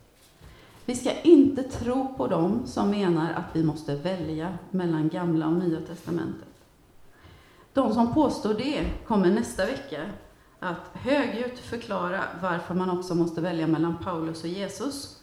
Vi 0.84 0.94
ska 0.94 1.20
inte 1.22 1.62
tro 1.62 2.14
på 2.16 2.26
dem 2.26 2.62
som 2.66 2.90
menar 2.90 3.32
att 3.32 3.56
vi 3.56 3.64
måste 3.64 3.94
välja 3.94 4.58
mellan 4.70 5.08
Gamla 5.08 5.46
och 5.46 5.52
Nya 5.52 5.80
testamentet. 5.80 6.49
De 7.72 7.94
som 7.94 8.14
påstår 8.14 8.54
det 8.54 8.87
kommer 9.06 9.30
nästa 9.30 9.66
vecka 9.66 10.06
att 10.61 10.90
högljutt 10.92 11.59
förklara 11.59 12.24
varför 12.42 12.74
man 12.74 12.98
också 12.98 13.14
måste 13.14 13.40
välja 13.40 13.66
mellan 13.66 13.96
Paulus 14.04 14.42
och 14.42 14.48
Jesus. 14.48 15.16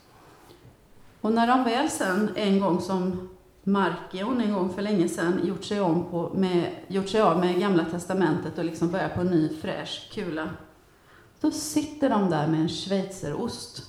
Och 1.22 1.32
när 1.32 1.48
de 1.48 1.64
väl 1.64 1.90
sen, 1.90 2.32
en 2.36 2.60
gång 2.60 2.82
som 2.82 3.30
Markion 3.64 4.42
en 4.42 4.54
gång 4.54 4.74
för 4.74 4.82
länge 4.82 5.10
sedan, 5.10 5.42
gjort 5.44 5.64
sig, 5.64 5.82
om 5.82 6.06
på, 6.12 6.32
med, 6.36 6.72
gjort 6.88 7.10
sig 7.10 7.22
av 7.22 7.40
med 7.40 7.60
Gamla 7.60 7.86
Testamentet 7.86 8.58
och 8.58 8.66
liksom 8.66 8.92
börjat 8.92 9.16
på 9.16 9.22
en 9.22 9.28
ny 9.28 9.50
fräsch 9.50 10.10
kula, 10.14 10.50
då 11.42 11.52
sitter 11.52 12.10
de 12.10 12.30
där 12.30 12.48
med 12.48 12.62
en 12.62 12.70
schweizerost. 12.70 13.84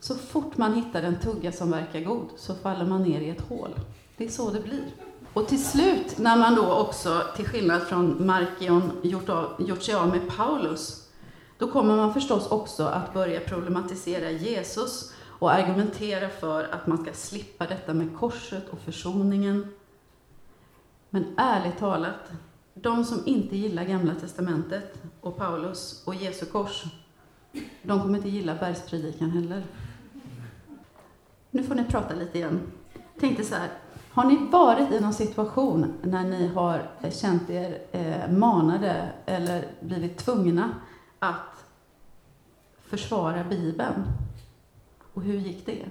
Så 0.00 0.14
fort 0.14 0.56
man 0.56 0.74
hittar 0.74 1.02
en 1.02 1.20
tugga 1.20 1.52
som 1.52 1.70
verkar 1.70 2.00
god 2.00 2.28
så 2.36 2.54
faller 2.54 2.86
man 2.86 3.02
ner 3.02 3.20
i 3.20 3.30
ett 3.30 3.48
hål. 3.48 3.74
Det 4.16 4.24
är 4.24 4.28
så 4.28 4.50
det 4.50 4.60
blir. 4.60 4.84
Och 5.34 5.48
till 5.48 5.64
slut, 5.64 6.18
när 6.18 6.36
man 6.36 6.54
då 6.54 6.72
också, 6.72 7.22
till 7.36 7.46
skillnad 7.46 7.82
från 7.82 8.26
Markion, 8.26 8.92
gjort, 9.02 9.28
av, 9.28 9.54
gjort 9.58 9.82
sig 9.82 9.94
av 9.94 10.08
med 10.08 10.36
Paulus, 10.36 11.08
då 11.58 11.70
kommer 11.70 11.96
man 11.96 12.14
förstås 12.14 12.46
också 12.46 12.84
att 12.84 13.14
börja 13.14 13.40
problematisera 13.40 14.30
Jesus 14.30 15.12
och 15.24 15.52
argumentera 15.52 16.28
för 16.28 16.64
att 16.64 16.86
man 16.86 16.98
ska 16.98 17.12
slippa 17.12 17.66
detta 17.66 17.94
med 17.94 18.16
korset 18.16 18.68
och 18.70 18.78
försoningen. 18.78 19.74
Men 21.10 21.34
ärligt 21.36 21.78
talat, 21.78 22.30
de 22.74 23.04
som 23.04 23.22
inte 23.26 23.56
gillar 23.56 23.84
Gamla 23.84 24.14
Testamentet 24.14 25.02
och 25.20 25.36
Paulus 25.36 26.02
och 26.06 26.14
Jesu 26.14 26.46
kors, 26.46 26.84
De 27.82 28.00
kommer 28.00 28.16
inte 28.16 28.28
gilla 28.28 28.54
bergspredikan 28.54 29.30
heller. 29.30 29.64
Nu 31.50 31.62
får 31.62 31.74
ni 31.74 31.84
prata 31.84 32.14
lite 32.14 32.38
igen. 32.38 32.60
Tänkte 33.20 33.44
så 33.44 33.54
här, 33.54 33.68
har 34.14 34.24
ni 34.24 34.48
varit 34.50 34.92
i 34.92 35.00
någon 35.00 35.14
situation 35.14 35.92
när 36.02 36.24
ni 36.24 36.46
har 36.46 36.82
känt 37.10 37.50
er 37.50 37.78
eh, 37.92 38.30
manade 38.30 39.08
eller 39.26 39.64
blivit 39.80 40.18
tvungna 40.18 40.70
att 41.18 41.64
försvara 42.80 43.44
Bibeln? 43.44 44.04
Och 45.14 45.22
hur 45.22 45.38
gick 45.38 45.66
det? 45.66 45.84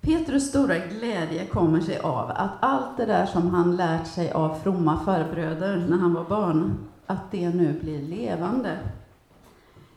Petrus 0.00 0.48
stora 0.48 0.78
glädje 0.78 1.46
kommer 1.46 1.80
sig 1.80 1.98
av 1.98 2.30
att 2.30 2.50
allt 2.60 2.96
det 2.96 3.06
där 3.06 3.26
som 3.26 3.50
han 3.50 3.76
lärt 3.76 4.06
sig 4.06 4.32
av 4.32 4.58
fromma 4.58 5.00
farbröder 5.04 5.86
när 5.88 5.96
han 5.96 6.14
var 6.14 6.24
barn, 6.24 6.88
att 7.06 7.30
det 7.30 7.50
nu 7.50 7.80
blir 7.80 8.02
levande. 8.02 8.78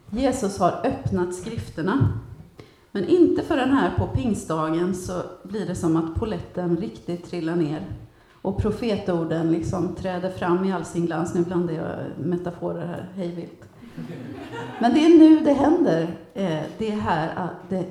Jesus 0.09 0.59
har 0.59 0.81
öppnat 0.85 1.35
skrifterna 1.35 2.19
men 2.91 3.05
inte 3.05 3.43
förrän 3.43 3.69
här 3.69 3.91
på 3.97 4.07
pingstdagen 4.07 4.95
så 4.95 5.21
blir 5.43 5.65
det 5.65 5.75
som 5.75 5.95
att 5.95 6.15
poletten 6.15 6.77
riktigt 6.77 7.29
trillar 7.29 7.55
ner 7.55 7.85
och 8.41 8.57
profetorden 8.57 9.51
liksom 9.51 9.95
träder 9.95 10.29
fram 10.29 10.65
i 10.65 10.73
all 10.73 10.85
sin 10.85 11.05
glans. 11.05 11.33
Nu 11.33 11.43
blandar 11.43 11.73
jag 11.73 12.25
metaforer 12.25 12.85
här 12.85 13.09
hejvilt. 13.15 13.63
Men 14.79 14.93
det 14.93 15.05
är 15.05 15.19
nu 15.19 15.39
det 15.39 15.53
händer. 15.53 16.01
Eh, 16.33 16.59
det 16.77 16.91
är, 16.91 16.95
här, 16.95 17.33
ah, 17.37 17.47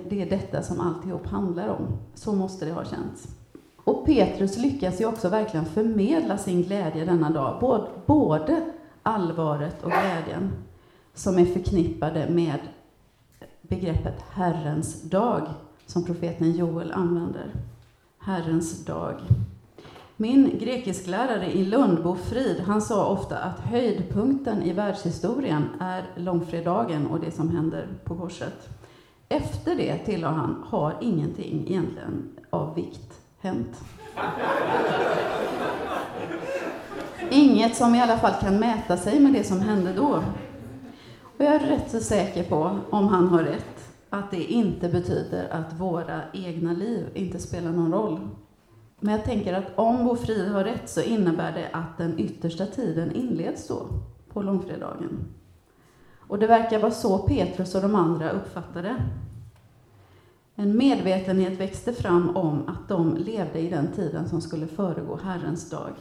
det 0.09 0.23
är 0.23 0.31
detta 0.31 0.63
som 0.63 0.81
alltihop 0.81 1.27
handlar 1.27 1.69
om. 1.69 1.87
Så 2.15 2.33
måste 2.33 2.65
det 2.65 2.73
ha 2.73 2.85
känts. 2.85 3.29
Och 3.77 4.07
Petrus 4.07 4.59
lyckas 4.59 5.01
ju 5.01 5.07
också 5.07 5.29
verkligen 5.29 5.67
förmedla 5.67 6.39
sin 6.39 6.63
glädje 6.63 7.05
denna 7.05 7.31
dag. 7.31 7.81
Både 8.07 8.65
allvaret 9.03 9.85
och 9.85 9.91
glädjen 9.91 10.53
som 11.15 11.39
är 11.39 11.45
förknippade 11.45 12.29
med 12.31 12.59
begreppet 13.71 14.25
Herrens 14.31 15.03
dag, 15.03 15.49
som 15.87 16.05
profeten 16.05 16.53
Joel 16.53 16.93
använder. 16.93 17.51
Herrens 18.19 18.85
dag. 18.85 19.15
Min 20.17 20.59
grekisklärare 20.59 21.53
i 21.53 21.65
Lund, 21.65 22.03
Bo 22.03 22.17
Frid, 22.17 22.61
han 22.67 22.83
sa 22.83 23.07
ofta 23.07 23.39
att 23.39 23.61
höjdpunkten 23.61 24.63
i 24.63 24.73
världshistorien 24.73 25.65
är 25.81 26.05
långfredagen 26.17 27.07
och 27.07 27.21
det 27.21 27.31
som 27.31 27.57
händer 27.57 27.87
på 28.05 28.17
korset. 28.17 28.69
Efter 29.29 29.77
det, 29.77 29.99
tillade 29.99 30.35
han, 30.35 30.65
har 30.67 30.97
ingenting 31.01 31.67
egentligen 31.69 32.29
av 32.51 32.75
vikt 32.75 33.21
hänt. 33.41 33.81
Inget 37.31 37.77
som 37.77 37.95
i 37.95 38.03
alla 38.03 38.19
fall 38.19 38.35
kan 38.41 38.59
mäta 38.59 38.97
sig 38.97 39.21
med 39.21 39.33
det 39.33 39.45
som 39.45 39.61
hände 39.61 39.93
då. 39.93 40.23
Och 41.41 41.47
jag 41.47 41.55
är 41.55 41.67
rätt 41.67 41.91
så 41.91 42.01
säker 42.01 42.45
på, 42.45 42.79
om 42.91 43.09
han 43.09 43.29
har 43.29 43.43
rätt, 43.43 43.95
att 44.11 44.31
det 44.31 44.45
inte 44.45 44.89
betyder 44.89 45.49
att 45.49 45.81
våra 45.81 46.23
egna 46.33 46.73
liv 46.73 47.07
inte 47.15 47.39
spelar 47.39 47.71
någon 47.71 47.93
roll. 47.93 48.29
Men 48.99 49.15
jag 49.15 49.25
tänker 49.25 49.55
att 49.55 49.79
om 49.79 50.05
vår 50.05 50.17
frid 50.17 50.49
har 50.49 50.65
rätt 50.65 50.89
så 50.89 51.01
innebär 51.03 51.53
det 51.53 51.69
att 51.73 51.99
den 51.99 52.19
yttersta 52.19 52.67
tiden 52.67 53.13
inleds 53.13 53.69
då, 53.69 53.87
på 54.33 54.43
långfredagen. 54.43 55.19
Och 56.19 56.39
det 56.39 56.47
verkar 56.47 56.79
vara 56.79 56.91
så 56.91 57.19
Petrus 57.19 57.75
och 57.75 57.83
de 57.83 57.95
andra 57.95 58.31
uppfattade. 58.31 58.97
En 60.55 60.77
medvetenhet 60.77 61.61
växte 61.61 61.93
fram 61.93 62.37
om 62.37 62.69
att 62.69 62.89
de 62.89 63.17
levde 63.17 63.59
i 63.59 63.71
den 63.71 63.93
tiden 63.93 64.29
som 64.29 64.41
skulle 64.41 64.67
föregå 64.67 65.19
Herrens 65.23 65.71
dag. 65.71 65.93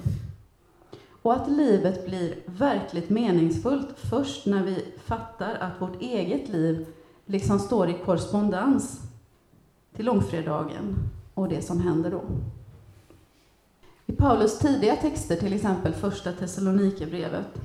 Och 1.22 1.34
att 1.34 1.50
livet 1.50 2.06
blir 2.06 2.36
verkligt 2.46 3.10
meningsfullt 3.10 4.00
först 4.10 4.46
när 4.46 4.64
vi 4.64 4.86
fattar 5.06 5.56
att 5.56 5.82
vårt 5.82 6.02
eget 6.02 6.50
liv 6.50 6.88
liksom 7.26 7.60
står 7.60 7.90
i 7.90 7.94
korrespondens 8.06 9.02
till 9.96 10.06
långfredagen 10.06 10.96
och 11.34 11.50
det 11.50 11.62
som 11.62 11.82
händer 11.82 12.12
då. 12.12 12.22
I 14.06 14.12
Paulus 14.12 14.60
tidiga 14.60 14.96
texter, 14.96 15.36
till 15.36 15.54
exempel 15.54 15.94
första 15.94 16.32
Thessalonikerbrevet, 16.32 17.62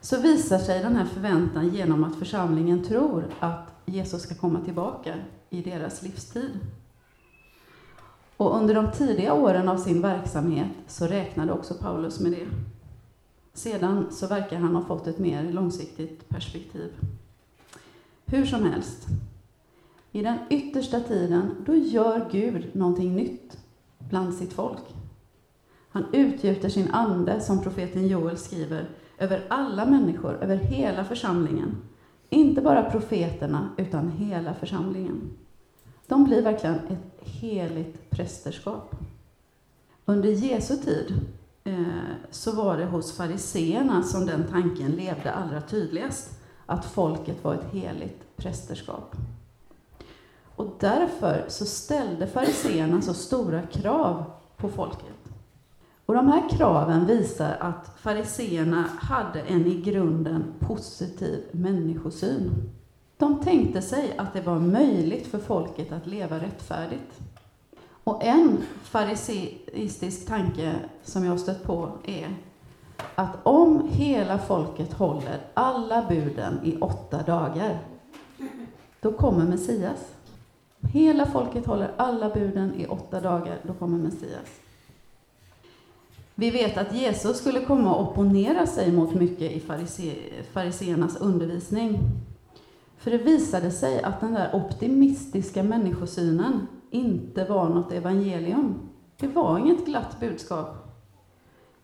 så 0.00 0.20
visar 0.20 0.58
sig 0.58 0.82
den 0.82 0.96
här 0.96 1.04
förväntan 1.04 1.68
genom 1.68 2.04
att 2.04 2.16
församlingen 2.16 2.84
tror 2.84 3.24
att 3.40 3.74
Jesus 3.84 4.22
ska 4.22 4.34
komma 4.34 4.60
tillbaka 4.60 5.14
i 5.50 5.62
deras 5.62 6.02
livstid. 6.02 6.50
Och 8.36 8.56
under 8.56 8.74
de 8.74 8.90
tidiga 8.90 9.34
åren 9.34 9.68
av 9.68 9.76
sin 9.76 10.02
verksamhet 10.02 10.70
så 10.86 11.06
räknade 11.06 11.52
också 11.52 11.74
Paulus 11.74 12.20
med 12.20 12.32
det. 12.32 12.46
Sedan 13.54 14.06
så 14.10 14.26
verkar 14.26 14.56
han 14.56 14.74
ha 14.74 14.84
fått 14.84 15.06
ett 15.06 15.18
mer 15.18 15.52
långsiktigt 15.52 16.28
perspektiv. 16.28 16.92
Hur 18.26 18.46
som 18.46 18.64
helst, 18.64 19.06
i 20.12 20.22
den 20.22 20.38
yttersta 20.50 21.00
tiden, 21.00 21.56
då 21.66 21.74
gör 21.74 22.28
Gud 22.32 22.76
någonting 22.76 23.16
nytt 23.16 23.58
bland 23.98 24.34
sitt 24.34 24.52
folk. 24.52 24.82
Han 25.88 26.04
utgjuter 26.12 26.68
sin 26.68 26.90
ande, 26.90 27.40
som 27.40 27.62
profeten 27.62 28.08
Joel 28.08 28.36
skriver, 28.36 28.88
över 29.18 29.44
alla 29.48 29.86
människor, 29.86 30.42
över 30.42 30.56
hela 30.56 31.04
församlingen. 31.04 31.76
Inte 32.30 32.60
bara 32.62 32.90
profeterna, 32.90 33.68
utan 33.76 34.10
hela 34.10 34.54
församlingen. 34.54 35.30
De 36.06 36.24
blir 36.24 36.42
verkligen 36.42 36.74
ett 36.74 37.28
heligt 37.28 38.10
prästerskap. 38.10 38.96
Under 40.04 40.28
Jesu 40.28 40.76
tid 40.76 41.20
Eh, 41.64 41.74
så 42.30 42.52
var 42.52 42.76
det 42.76 42.84
hos 42.84 43.16
fariseerna 43.16 44.02
som 44.02 44.26
den 44.26 44.44
tanken 44.50 44.90
levde 44.90 45.32
allra 45.32 45.60
tydligast, 45.60 46.30
att 46.66 46.84
folket 46.84 47.44
var 47.44 47.54
ett 47.54 47.72
heligt 47.72 48.36
prästerskap. 48.36 49.16
Och 50.56 50.76
därför 50.80 51.44
så 51.48 51.64
ställde 51.64 52.26
fariseerna 52.26 53.02
så 53.02 53.14
stora 53.14 53.62
krav 53.62 54.24
på 54.56 54.68
folket. 54.68 55.32
Och 56.06 56.14
de 56.14 56.28
här 56.28 56.48
kraven 56.48 57.06
visar 57.06 57.56
att 57.60 57.90
fariseerna 57.98 58.88
hade 58.98 59.40
en 59.40 59.66
i 59.66 59.82
grunden 59.82 60.54
positiv 60.60 61.44
människosyn. 61.52 62.72
De 63.16 63.40
tänkte 63.40 63.82
sig 63.82 64.16
att 64.18 64.32
det 64.32 64.40
var 64.40 64.58
möjligt 64.58 65.26
för 65.26 65.38
folket 65.38 65.92
att 65.92 66.06
leva 66.06 66.38
rättfärdigt. 66.38 67.20
Och 68.04 68.24
en 68.24 68.62
fariseistisk 68.82 70.26
tanke 70.26 70.74
som 71.02 71.24
jag 71.24 71.30
har 71.30 71.38
stött 71.38 71.62
på 71.62 71.90
är 72.04 72.28
att 73.14 73.36
om 73.42 73.88
hela 73.92 74.38
folket 74.38 74.92
håller 74.92 75.40
alla 75.54 76.06
buden 76.08 76.60
i 76.64 76.76
åtta 76.76 77.22
dagar, 77.22 77.78
då 79.00 79.12
kommer 79.12 79.44
Messias. 79.44 80.14
Hela 80.92 81.26
folket 81.26 81.66
håller 81.66 81.90
alla 81.96 82.30
buden 82.30 82.74
i 82.74 82.86
åtta 82.86 83.20
dagar, 83.20 83.58
då 83.62 83.74
kommer 83.74 83.98
Messias. 83.98 84.48
Vi 86.34 86.50
vet 86.50 86.76
att 86.76 86.94
Jesus 86.94 87.38
skulle 87.38 87.64
komma 87.64 87.94
och 87.94 88.10
opponera 88.10 88.66
sig 88.66 88.92
mot 88.92 89.14
mycket 89.14 89.52
i 89.52 89.62
fariseernas 90.52 91.16
undervisning. 91.16 91.98
För 92.98 93.10
det 93.10 93.18
visade 93.18 93.70
sig 93.70 94.02
att 94.02 94.20
den 94.20 94.34
där 94.34 94.54
optimistiska 94.54 95.62
människosynen 95.62 96.66
inte 96.94 97.44
var 97.44 97.68
något 97.68 97.92
evangelium. 97.92 98.74
Det 99.16 99.26
var 99.26 99.58
inget 99.58 99.86
glatt 99.86 100.20
budskap. 100.20 100.76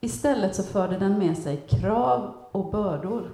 Istället 0.01 0.57
så 0.57 0.63
förde 0.63 0.99
den 0.99 1.19
med 1.19 1.39
sig 1.39 1.67
krav 1.69 2.35
och 2.53 2.71
bördor. 2.71 3.31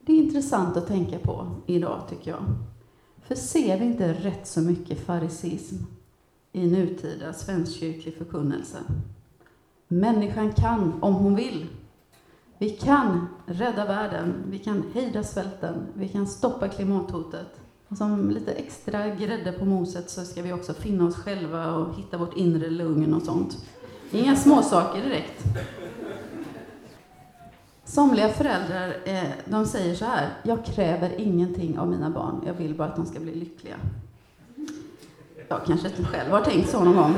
Det 0.00 0.12
är 0.12 0.16
intressant 0.16 0.76
att 0.76 0.86
tänka 0.86 1.18
på 1.18 1.46
idag, 1.66 2.00
tycker 2.08 2.30
jag. 2.30 2.44
För 3.22 3.34
ser 3.34 3.78
vi 3.78 3.84
inte 3.84 4.12
rätt 4.12 4.46
så 4.46 4.60
mycket 4.60 5.06
farisism 5.06 5.76
i 6.52 6.66
nutida 6.66 7.32
svenskkyrklig 7.32 8.14
förkunnelse? 8.14 8.78
Människan 9.88 10.52
kan 10.52 11.02
om 11.02 11.14
hon 11.14 11.34
vill. 11.34 11.66
Vi 12.58 12.70
kan 12.70 13.26
rädda 13.46 13.84
världen, 13.84 14.34
vi 14.50 14.58
kan 14.58 14.84
hejda 14.94 15.22
svälten, 15.22 15.86
vi 15.94 16.08
kan 16.08 16.26
stoppa 16.26 16.68
klimathotet. 16.68 17.60
Och 17.88 17.96
som 17.96 18.30
lite 18.30 18.52
extra 18.52 19.08
grädde 19.08 19.52
på 19.52 19.64
moset 19.64 20.10
så 20.10 20.24
ska 20.24 20.42
vi 20.42 20.52
också 20.52 20.74
finna 20.74 21.06
oss 21.06 21.16
själva 21.16 21.72
och 21.72 21.94
hitta 21.94 22.18
vårt 22.18 22.36
inre 22.36 22.70
lugn 22.70 23.14
och 23.14 23.22
sånt. 23.22 23.66
Inga 24.10 24.36
småsaker 24.36 25.02
direkt. 25.02 25.44
Somliga 27.84 28.28
föräldrar 28.28 28.96
eh, 29.04 29.30
de 29.44 29.66
säger 29.66 29.94
så 29.94 30.04
här, 30.04 30.28
jag 30.42 30.64
kräver 30.64 31.20
ingenting 31.20 31.78
av 31.78 31.88
mina 31.88 32.10
barn, 32.10 32.42
jag 32.46 32.54
vill 32.54 32.74
bara 32.74 32.88
att 32.88 32.96
de 32.96 33.06
ska 33.06 33.20
bli 33.20 33.34
lyckliga. 33.34 33.76
Jag 35.48 35.64
kanske 35.66 35.88
inte 35.88 36.04
själv 36.04 36.30
har 36.30 36.40
tänkt 36.40 36.70
så 36.70 36.84
någon 36.84 36.96
gång. 36.96 37.14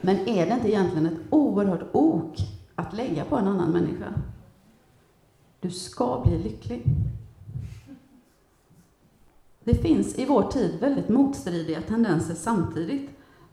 Men 0.00 0.28
är 0.28 0.46
det 0.46 0.52
inte 0.54 0.68
egentligen 0.68 1.06
ett 1.06 1.18
oerhört 1.30 1.82
ok 1.92 2.36
att 2.74 2.96
lägga 2.96 3.24
på 3.24 3.36
en 3.36 3.48
annan 3.48 3.70
människa? 3.70 4.14
Du 5.60 5.70
ska 5.70 6.22
bli 6.24 6.38
lycklig. 6.38 6.84
Det 9.66 9.74
finns 9.74 10.18
i 10.18 10.24
vår 10.24 10.42
tid 10.42 10.80
väldigt 10.80 11.08
motstridiga 11.08 11.80
tendenser 11.80 12.34
samtidigt. 12.34 13.10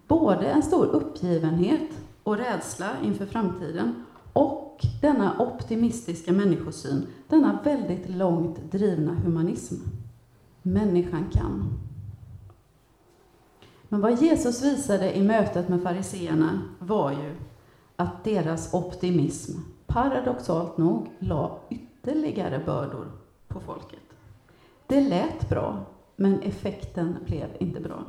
Både 0.08 0.45
en 0.47 0.63
stor 0.63 0.86
uppgivenhet 0.86 1.89
och 2.23 2.38
rädsla 2.38 2.89
inför 3.04 3.26
framtiden 3.26 4.06
och 4.34 4.86
denna 5.02 5.39
optimistiska 5.39 6.32
människosyn, 6.32 7.08
denna 7.28 7.60
väldigt 7.63 8.10
långt 8.10 8.71
drivna 8.71 9.13
humanism. 9.13 9.76
Människan 10.62 11.30
kan. 11.34 11.80
Men 13.89 14.02
vad 14.02 14.21
Jesus 14.21 14.63
visade 14.63 15.17
i 15.17 15.23
mötet 15.23 15.69
med 15.69 15.84
fariseerna 15.84 16.62
var 16.80 17.12
ju 17.12 17.36
att 17.95 18.23
deras 18.23 18.73
optimism, 18.73 19.60
paradoxalt 19.88 20.78
nog, 20.78 21.08
la 21.19 21.60
ytterligare 21.69 22.60
bördor 22.65 23.12
på 23.47 23.60
folket. 23.60 23.99
Det 24.88 25.02
lät 25.02 25.49
bra, 25.49 25.86
men 26.23 26.41
effekten 26.41 27.17
blev 27.25 27.47
inte 27.59 27.79
bra. 27.79 28.05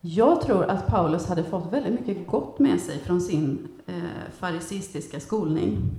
Jag 0.00 0.40
tror 0.40 0.64
att 0.64 0.86
Paulus 0.86 1.26
hade 1.26 1.44
fått 1.44 1.72
väldigt 1.72 2.06
mycket 2.06 2.26
gott 2.26 2.58
med 2.58 2.80
sig 2.80 2.98
från 2.98 3.20
sin 3.20 3.68
eh, 3.86 3.94
farisistiska 4.38 5.20
skolning. 5.20 5.90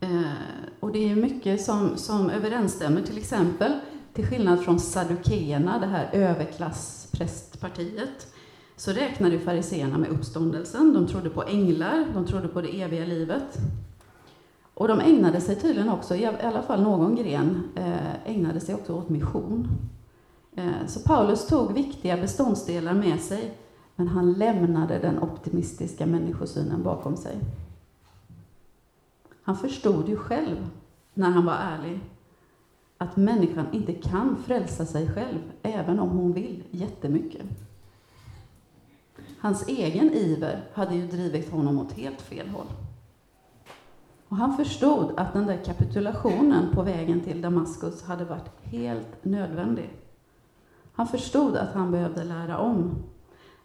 Eh, 0.00 0.22
och 0.80 0.92
det 0.92 1.10
är 1.10 1.16
mycket 1.16 1.60
som, 1.60 1.96
som 1.96 2.30
överensstämmer, 2.30 3.02
till 3.02 3.18
exempel 3.18 3.72
till 4.12 4.26
skillnad 4.26 4.64
från 4.64 4.80
saddukeerna, 4.80 5.78
det 5.78 5.86
här 5.86 6.10
överklassprästpartiet, 6.12 8.34
så 8.76 8.92
räknade 8.92 9.38
fariseerna 9.38 9.98
med 9.98 10.10
uppståndelsen. 10.10 10.92
De 10.92 11.06
trodde 11.06 11.30
på 11.30 11.42
änglar, 11.42 12.06
de 12.14 12.26
trodde 12.26 12.48
på 12.48 12.60
det 12.60 12.82
eviga 12.82 13.04
livet. 13.04 13.58
Och 14.74 14.88
de 14.88 15.00
ägnade 15.00 15.40
sig 15.40 15.56
tydligen 15.56 15.88
också, 15.88 16.16
i 16.16 16.26
alla 16.26 16.62
fall 16.62 16.82
någon 16.82 17.16
gren, 17.16 17.62
eh, 17.74 18.30
ägnade 18.30 18.60
sig 18.60 18.74
också 18.74 18.94
åt 18.94 19.08
mission. 19.08 19.68
Eh, 20.56 20.86
så 20.86 21.00
Paulus 21.00 21.46
tog 21.46 21.72
viktiga 21.72 22.16
beståndsdelar 22.16 22.94
med 22.94 23.20
sig, 23.20 23.58
men 23.96 24.08
han 24.08 24.32
lämnade 24.32 24.98
den 24.98 25.22
optimistiska 25.22 26.06
människosynen 26.06 26.82
bakom 26.82 27.16
sig. 27.16 27.38
Han 29.42 29.56
förstod 29.56 30.08
ju 30.08 30.16
själv, 30.16 30.56
när 31.14 31.30
han 31.30 31.44
var 31.44 31.54
ärlig, 31.54 32.00
att 32.98 33.16
människan 33.16 33.66
inte 33.72 33.92
kan 33.92 34.36
frälsa 34.46 34.86
sig 34.86 35.08
själv, 35.08 35.38
även 35.62 36.00
om 36.00 36.08
hon 36.08 36.32
vill 36.32 36.62
jättemycket. 36.70 37.46
Hans 39.38 39.68
egen 39.68 40.10
iver 40.10 40.64
hade 40.74 40.94
ju 40.94 41.06
drivit 41.06 41.50
honom 41.50 41.78
åt 41.78 41.92
helt 41.92 42.22
fel 42.22 42.48
håll. 42.48 42.66
Och 44.34 44.40
han 44.40 44.56
förstod 44.56 45.12
att 45.16 45.32
den 45.32 45.46
där 45.46 45.64
kapitulationen 45.64 46.74
på 46.74 46.82
vägen 46.82 47.20
till 47.20 47.42
Damaskus 47.42 48.02
hade 48.02 48.24
varit 48.24 48.50
helt 48.62 49.24
nödvändig. 49.24 49.90
Han 50.94 51.08
förstod 51.08 51.56
att 51.56 51.74
han 51.74 51.90
behövde 51.90 52.24
lära 52.24 52.58
om. 52.58 52.94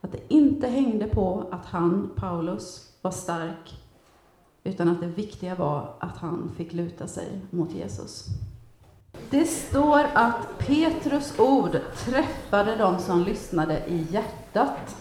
Att 0.01 0.12
det 0.12 0.34
inte 0.34 0.67
hängde 0.67 1.08
på 1.08 1.43
att 1.51 1.65
han, 1.65 2.10
Paulus, 2.15 2.91
var 3.01 3.12
stark, 3.12 3.82
utan 4.63 4.89
att 4.89 4.99
det 5.01 5.08
viktiga 5.08 5.55
var 5.55 5.93
att 5.99 6.17
han 6.17 6.51
fick 6.58 6.73
luta 6.73 7.08
sig 7.08 7.41
mot 7.49 7.71
Jesus. 7.71 8.25
Det 9.29 9.45
står 9.45 10.05
att 10.13 10.58
Petrus 10.58 11.39
ord 11.39 11.79
träffade 12.05 12.75
de 12.75 12.99
som 12.99 13.23
lyssnade 13.23 13.88
i 13.88 14.08
hjärtat. 14.10 14.95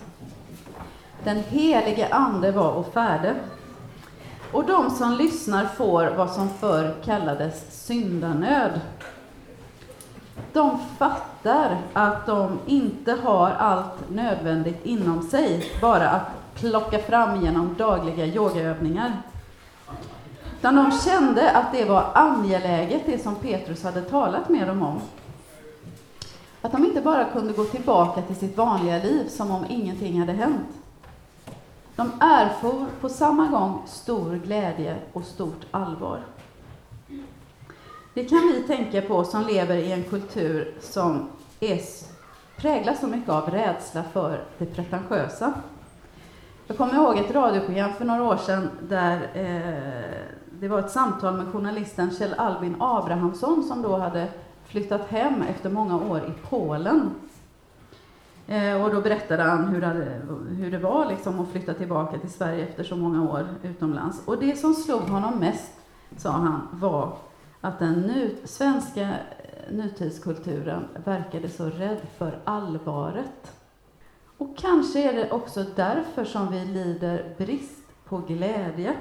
Den 1.25 1.39
helige 1.39 2.09
Ande 2.09 2.53
var 2.53 2.73
och 2.73 2.93
färde. 2.93 3.37
Och 4.53 4.67
de 4.67 4.91
som 4.91 5.13
lyssnar 5.13 5.65
får 5.65 6.15
vad 6.17 6.31
som 6.31 6.49
förr 6.49 6.95
kallades 7.05 7.87
syndanöd. 7.87 8.81
De 10.53 10.79
fattar 10.99 11.77
att 11.93 12.27
de 12.27 12.59
inte 12.67 13.13
har 13.13 13.51
allt 13.51 14.11
nödvändigt 14.11 14.87
inom 14.87 15.23
sig, 15.23 15.65
bara 15.81 16.11
att 16.11 16.55
plocka 16.55 16.99
fram 16.99 17.45
genom 17.45 17.75
dagliga 17.79 18.27
yogaövningar. 18.27 19.23
Utan 20.59 20.77
de 20.77 20.93
kände 20.93 21.51
att 21.51 21.73
det 21.73 21.85
var 21.85 22.11
angeläget, 22.15 23.03
det 23.07 23.23
som 23.23 23.35
Petrus 23.35 23.83
hade 23.83 24.03
talat 24.03 24.49
med 24.49 24.69
dem 24.69 24.83
om. 24.83 25.01
Att 26.63 26.73
de 26.73 26.85
inte 26.85 27.01
bara 27.01 27.25
kunde 27.25 27.53
gå 27.53 27.65
tillbaka 27.65 28.23
till 28.23 28.37
sitt 28.37 28.57
vanliga 28.57 28.99
liv 28.99 29.29
som 29.29 29.51
om 29.51 29.65
ingenting 29.69 30.21
hade 30.21 30.33
hänt. 30.33 30.69
De 31.99 32.13
erfor 32.21 32.87
på 33.01 33.09
samma 33.09 33.47
gång 33.47 33.83
stor 33.87 34.35
glädje 34.45 34.97
och 35.13 35.25
stort 35.25 35.67
allvar. 35.71 36.21
Det 38.15 38.25
kan 38.25 38.53
vi 38.53 38.63
tänka 38.63 39.03
på 39.03 39.25
som 39.25 39.47
lever 39.47 39.77
i 39.77 39.93
en 39.93 40.05
kultur 40.05 40.75
som 40.81 41.29
är, 41.61 41.81
präglas 42.57 43.01
så 43.01 43.07
mycket 43.07 43.29
av 43.29 43.51
rädsla 43.51 44.03
för 44.03 44.45
det 44.59 44.67
pretentiösa. 44.67 45.53
Jag 46.67 46.77
kommer 46.77 46.95
ihåg 46.95 47.19
ett 47.19 47.31
radioprogram 47.31 47.93
för 47.93 48.05
några 48.05 48.23
år 48.23 48.37
sedan 48.37 48.71
där 48.89 49.31
eh, 49.35 50.29
det 50.61 50.69
var 50.69 50.79
ett 50.79 50.91
samtal 50.91 51.37
med 51.37 51.53
journalisten 51.53 52.11
Kjell 52.11 52.35
Albin 52.35 52.77
Abrahamsson 52.81 53.65
som 53.65 53.83
då 53.83 53.97
hade 53.97 54.29
flyttat 54.65 55.09
hem 55.09 55.43
efter 55.43 55.71
många 55.71 55.97
år 55.97 56.19
i 56.19 56.49
Polen. 56.49 57.11
Eh, 58.49 58.83
och 58.83 58.95
då 58.95 59.01
berättade 59.01 59.43
han 59.43 59.65
hur 59.65 59.81
det, 59.81 60.21
hur 60.51 60.71
det 60.71 60.79
var 60.79 61.07
liksom 61.07 61.41
att 61.41 61.49
flytta 61.49 61.75
tillbaka 61.75 62.19
till 62.19 62.33
Sverige 62.33 62.67
efter 62.67 62.85
så 62.85 62.97
många 62.97 63.31
år 63.31 63.49
utomlands. 63.63 64.27
Och 64.27 64.39
det 64.39 64.57
som 64.57 64.75
slog 64.75 65.01
honom 65.01 65.39
mest, 65.39 65.73
sa 66.17 66.31
han, 66.31 66.69
var 66.73 67.17
att 67.61 67.79
den 67.79 68.01
nu, 68.01 68.37
svenska 68.45 69.03
eh, 69.03 69.75
nutidskulturen 69.75 70.85
verkade 71.05 71.49
så 71.49 71.65
rädd 71.65 72.01
för 72.19 72.39
allvaret. 72.45 73.53
Och 74.39 74.59
kanske 74.59 75.11
är 75.11 75.15
det 75.15 75.31
också 75.31 75.65
därför 75.77 76.25
som 76.25 76.53
vi 76.53 76.65
lider 76.65 77.35
brist 77.39 77.87
på 78.05 78.19
glädje. 78.19 78.97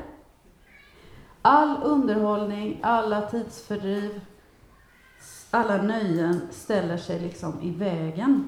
All 1.41 1.83
underhållning, 1.83 2.79
alla 2.83 3.21
tidsfördriv, 3.21 4.21
alla 5.51 5.81
nöjen 5.81 6.41
ställer 6.51 6.97
sig 6.97 7.19
liksom 7.19 7.61
i 7.61 7.71
vägen. 7.71 8.47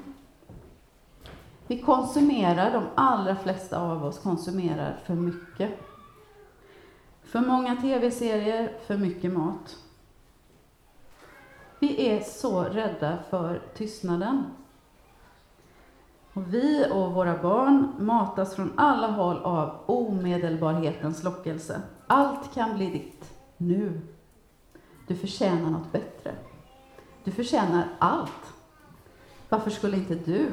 Vi 1.70 1.78
konsumerar, 1.78 2.72
de 2.72 2.84
allra 2.94 3.36
flesta 3.36 3.80
av 3.80 4.04
oss 4.04 4.18
konsumerar 4.18 4.96
för 5.04 5.14
mycket. 5.14 5.70
För 7.22 7.40
många 7.40 7.76
tv-serier, 7.76 8.72
för 8.86 8.96
mycket 8.96 9.32
mat. 9.32 9.76
Vi 11.78 12.08
är 12.08 12.20
så 12.20 12.62
rädda 12.62 13.18
för 13.30 13.62
tystnaden. 13.74 14.44
Och 16.32 16.54
vi 16.54 16.86
och 16.92 17.12
våra 17.12 17.42
barn 17.42 17.92
matas 17.98 18.54
från 18.54 18.72
alla 18.76 19.06
håll 19.06 19.38
av 19.38 19.76
omedelbarhetens 19.86 21.22
lockelse. 21.22 21.82
Allt 22.06 22.54
kan 22.54 22.76
bli 22.76 22.90
ditt, 22.90 23.32
nu. 23.56 24.00
Du 25.06 25.16
förtjänar 25.16 25.70
något 25.70 25.92
bättre. 25.92 26.34
Du 27.24 27.30
förtjänar 27.30 27.88
allt. 27.98 28.52
Varför 29.48 29.70
skulle 29.70 29.96
inte 29.96 30.14
du? 30.14 30.48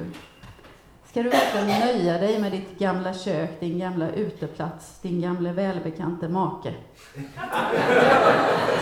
Ska 1.10 1.24
du 1.24 1.30
verkligen 1.30 1.80
nöja 1.80 2.17
dig 2.17 2.39
med 2.39 2.52
ditt 2.52 2.80
gamla 2.80 3.13
kök, 3.13 3.60
din 3.60 3.80
gamla 3.80 4.12
uteplats, 4.12 5.00
din 5.02 5.22
gamla 5.22 5.54
välbekante 5.54 6.28
make? 6.28 6.74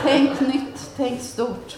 Tänk 0.02 0.40
nytt, 0.40 0.94
tänk 0.96 1.22
stort. 1.22 1.78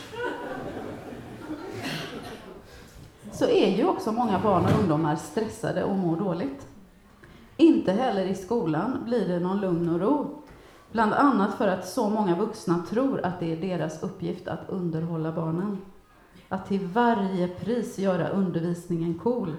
Så 3.31 3.45
är 3.45 3.77
ju 3.77 3.85
också 3.87 4.11
många 4.11 4.39
barn 4.39 4.65
och 4.65 4.79
ungdomar 4.79 5.15
stressade 5.15 5.83
och 5.83 5.95
mår 5.95 6.15
dåligt. 6.15 6.67
Inte 7.57 7.91
heller 7.91 8.25
i 8.25 8.35
skolan 8.35 9.03
blir 9.05 9.27
det 9.27 9.39
någon 9.39 9.61
lugn 9.61 9.89
och 9.89 9.99
ro. 9.99 10.43
Bland 10.91 11.13
annat 11.13 11.57
för 11.57 11.67
att 11.67 11.87
så 11.87 12.09
många 12.09 12.35
vuxna 12.35 12.83
tror 12.89 13.25
att 13.25 13.39
det 13.39 13.51
är 13.51 13.57
deras 13.57 14.03
uppgift 14.03 14.47
att 14.47 14.69
underhålla 14.69 15.31
barnen. 15.31 15.77
Att 16.49 16.67
till 16.67 16.87
varje 16.87 17.47
pris 17.47 17.99
göra 17.99 18.29
undervisningen 18.29 19.19
cool. 19.19 19.53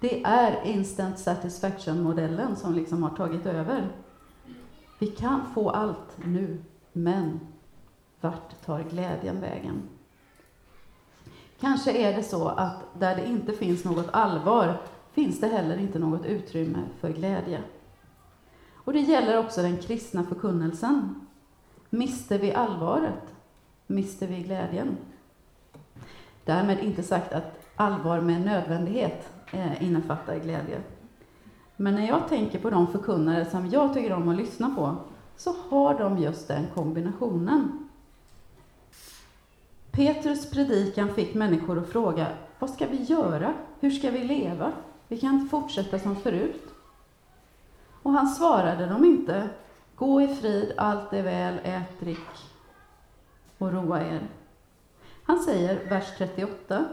Det 0.00 0.24
är 0.24 0.64
instant 0.64 1.18
satisfaction-modellen 1.18 2.56
som 2.56 2.74
liksom 2.74 3.02
har 3.02 3.10
tagit 3.10 3.46
över. 3.46 3.88
Vi 4.98 5.06
kan 5.06 5.40
få 5.54 5.70
allt 5.70 6.18
nu, 6.24 6.58
men 6.92 7.40
vart 8.20 8.64
tar 8.64 8.82
glädjen 8.82 9.40
vägen? 9.40 9.82
Kanske 11.60 11.92
är 11.92 12.16
det 12.16 12.22
så 12.22 12.48
att 12.48 12.84
där 12.98 13.16
det 13.16 13.26
inte 13.26 13.52
finns 13.52 13.84
något 13.84 14.08
allvar 14.12 14.80
finns 15.12 15.40
det 15.40 15.46
heller 15.46 15.78
inte 15.78 15.98
något 15.98 16.26
utrymme 16.26 16.82
för 17.00 17.10
glädje. 17.10 17.62
Och 18.74 18.92
det 18.92 19.00
gäller 19.00 19.38
också 19.38 19.62
den 19.62 19.76
kristna 19.76 20.24
förkunnelsen. 20.24 21.26
Mister 21.90 22.38
vi 22.38 22.52
allvaret, 22.52 23.34
mister 23.86 24.26
vi 24.26 24.42
glädjen. 24.42 24.96
Därmed 26.44 26.78
inte 26.78 27.02
sagt 27.02 27.32
att 27.32 27.66
allvar 27.76 28.20
med 28.20 28.40
nödvändighet 28.40 29.32
eh, 29.52 29.82
innefattar 29.82 30.38
glädje. 30.38 30.80
Men 31.76 31.94
när 31.94 32.08
jag 32.08 32.28
tänker 32.28 32.58
på 32.58 32.70
de 32.70 32.86
förkunnare 32.86 33.44
som 33.44 33.70
jag 33.70 33.94
tycker 33.94 34.12
om 34.12 34.28
att 34.28 34.36
lyssna 34.36 34.74
på, 34.76 34.96
så 35.36 35.54
har 35.68 35.98
de 35.98 36.18
just 36.18 36.48
den 36.48 36.66
kombinationen. 36.74 37.88
Petrus 39.90 40.50
predikan 40.50 41.14
fick 41.14 41.34
människor 41.34 41.78
att 41.78 41.88
fråga, 41.88 42.26
vad 42.58 42.70
ska 42.70 42.86
vi 42.86 43.02
göra? 43.02 43.54
Hur 43.80 43.90
ska 43.90 44.10
vi 44.10 44.24
leva? 44.24 44.72
Vi 45.08 45.20
kan 45.20 45.34
inte 45.34 45.50
fortsätta 45.50 45.98
som 45.98 46.16
förut. 46.16 46.62
Och 48.02 48.12
han 48.12 48.28
svarade 48.28 48.86
dem 48.86 49.04
inte, 49.04 49.48
gå 49.96 50.22
i 50.22 50.28
frid, 50.28 50.72
allt 50.76 51.12
är 51.12 51.22
väl, 51.22 51.58
ät, 51.64 52.00
drick 52.00 52.50
och 53.58 53.72
roa 53.72 54.02
er. 54.02 54.20
Han 55.24 55.38
säger, 55.38 55.88
vers 55.88 56.18
38, 56.18 56.84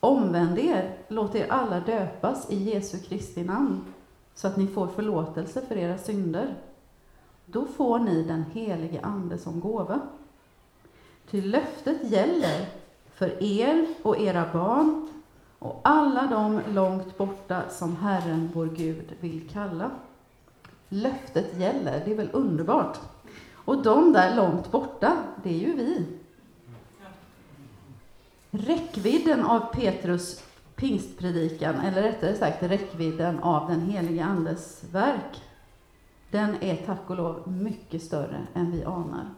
omvänd 0.00 0.58
er, 0.58 0.96
låt 1.08 1.34
er 1.34 1.46
alla 1.52 1.80
döpas 1.80 2.50
i 2.50 2.74
Jesu 2.74 2.98
Kristi 2.98 3.44
namn, 3.44 3.84
så 4.34 4.48
att 4.48 4.56
ni 4.56 4.66
får 4.66 4.86
förlåtelse 4.86 5.62
för 5.68 5.76
era 5.76 5.98
synder. 5.98 6.54
Då 7.46 7.64
får 7.66 7.98
ni 7.98 8.22
den 8.22 8.44
helige 8.52 9.00
Ande 9.02 9.38
som 9.38 9.60
gåva. 9.60 10.00
Ty 11.30 11.42
löftet 11.42 12.10
gäller 12.10 12.66
för 13.14 13.42
er 13.42 13.86
och 14.02 14.20
era 14.20 14.44
barn 14.52 15.08
och 15.58 15.80
alla 15.84 16.26
de 16.26 16.60
långt 16.74 17.18
borta 17.18 17.62
som 17.70 17.96
Herren 17.96 18.50
vår 18.54 18.66
Gud 18.66 19.12
vill 19.20 19.48
kalla. 19.48 19.90
Löftet 20.88 21.58
gäller, 21.58 22.02
det 22.04 22.12
är 22.12 22.16
väl 22.16 22.30
underbart? 22.32 22.98
Och 23.52 23.82
de 23.82 24.12
där 24.12 24.36
långt 24.36 24.70
borta, 24.70 25.16
det 25.42 25.48
är 25.48 25.58
ju 25.58 25.76
vi. 25.76 26.06
Räckvidden 28.50 29.44
av 29.44 29.60
Petrus 29.60 30.44
pingstpredikan, 30.76 31.74
eller 31.74 32.02
rättare 32.02 32.34
sagt 32.34 32.62
räckvidden 32.62 33.38
av 33.38 33.70
den 33.70 33.80
helige 33.80 34.24
Andes 34.24 34.84
verk, 34.92 35.42
den 36.30 36.62
är 36.62 36.76
tack 36.76 37.10
och 37.10 37.16
lov 37.16 37.52
mycket 37.52 38.02
större 38.02 38.46
än 38.54 38.70
vi 38.70 38.84
anar. 38.84 39.30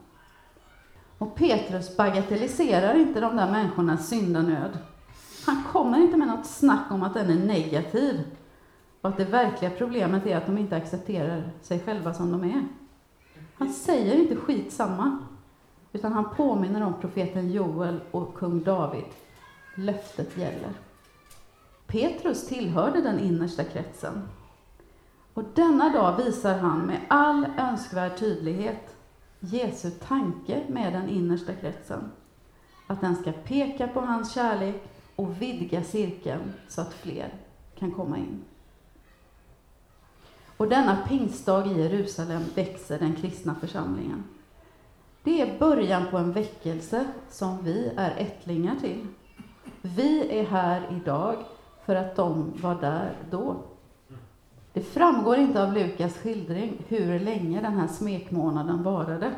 Och 1.19 1.35
Petrus 1.35 1.97
bagatelliserar 1.97 2.95
inte 2.95 3.21
de 3.21 3.37
där 3.37 3.51
människornas 3.51 4.09
syndanöd. 4.09 4.79
Han 5.47 5.65
kommer 5.73 5.99
inte 5.99 6.17
med 6.17 6.29
något 6.29 6.47
snack 6.47 6.91
om 6.91 7.03
att 7.03 7.15
den 7.15 7.31
är 7.31 7.47
negativ 7.47 8.25
och 9.01 9.11
att 9.11 9.17
det 9.17 9.25
verkliga 9.25 9.71
problemet 9.71 10.27
är 10.27 10.37
att 10.37 10.47
de 10.47 10.59
inte 10.59 10.77
accepterar 10.77 11.51
sig 11.63 11.81
själva 11.81 12.15
som 12.15 12.33
de 12.33 12.45
är. 12.45 12.69
Han 13.55 13.73
säger 13.73 14.17
inte 14.17 14.37
skitsamma, 14.37 15.19
utan 15.93 16.13
han 16.13 16.35
påminner 16.37 16.83
om 16.83 16.95
profeten 17.01 17.51
Joel 17.51 18.01
och 18.11 18.35
kung 18.35 18.63
David. 18.63 19.05
Löftet 19.75 20.37
gäller. 20.37 20.71
Petrus 21.87 22.47
tillhörde 22.47 23.01
den 23.01 23.19
innersta 23.19 23.65
kretsen. 23.65 24.29
Och 25.35 25.45
denna 25.55 25.91
dag 25.93 26.17
visar 26.17 26.59
han 26.59 26.81
med 26.81 27.01
all 27.09 27.47
önskvärd 27.59 28.19
tydlighet 28.19 28.97
Jesu 29.41 29.91
tanke 29.91 30.63
med 30.69 30.93
den 30.93 31.09
innersta 31.09 31.55
kretsen. 31.55 32.11
Att 32.87 33.01
den 33.01 33.17
ska 33.17 33.33
peka 33.33 33.89
på 33.89 34.01
hans 34.01 34.35
kärlek 34.35 34.83
och 35.17 35.43
vidga 35.43 35.85
cirkeln 35.85 36.53
så 36.69 36.81
att 36.81 36.95
fler 36.95 37.35
kan 37.79 37.93
komma 37.93 38.19
in. 38.19 38.45
Och 40.57 40.69
denna 40.69 40.97
pingstdag 40.97 41.67
i 41.67 41.83
Jerusalem 41.83 42.43
växer 42.55 42.99
den 42.99 43.15
kristna 43.17 43.55
församlingen. 43.55 44.25
Det 45.23 45.41
är 45.41 45.59
början 45.59 46.07
på 46.11 46.19
en 46.19 46.33
väckelse 46.33 47.05
som 47.31 47.65
vi 47.65 47.93
är 47.97 48.15
ättlingar 48.19 48.77
till. 48.77 49.07
Vi 49.83 50.39
är 50.39 50.45
här 50.45 50.83
idag 51.03 51.37
för 51.85 51.95
att 51.95 52.17
de 52.17 52.53
var 52.63 52.75
där 52.75 53.13
då. 53.31 53.57
Det 54.73 54.81
framgår 54.81 55.37
inte 55.37 55.63
av 55.63 55.73
Lukas 55.73 56.15
skildring 56.15 56.83
hur 56.89 57.21
länge 57.21 57.61
den 57.61 57.73
här 57.73 57.89
smekmånaden 57.89 58.83
varade. 58.83 59.33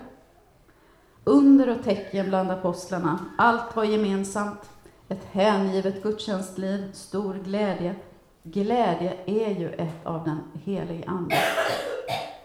Under 1.24 1.68
och 1.68 1.84
tecken 1.84 2.28
bland 2.28 2.50
apostlarna, 2.50 3.18
allt 3.38 3.76
var 3.76 3.84
gemensamt, 3.84 4.70
ett 5.08 5.24
hängivet 5.24 6.02
gudstjänstliv, 6.02 6.92
stor 6.92 7.34
glädje. 7.34 7.94
Glädje 8.42 9.16
är 9.26 9.50
ju 9.60 9.68
ett 9.68 10.06
av 10.06 10.24
den 10.24 10.40
helige 10.64 11.04
Andes 11.06 11.38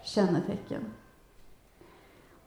kännetecken. 0.04 0.86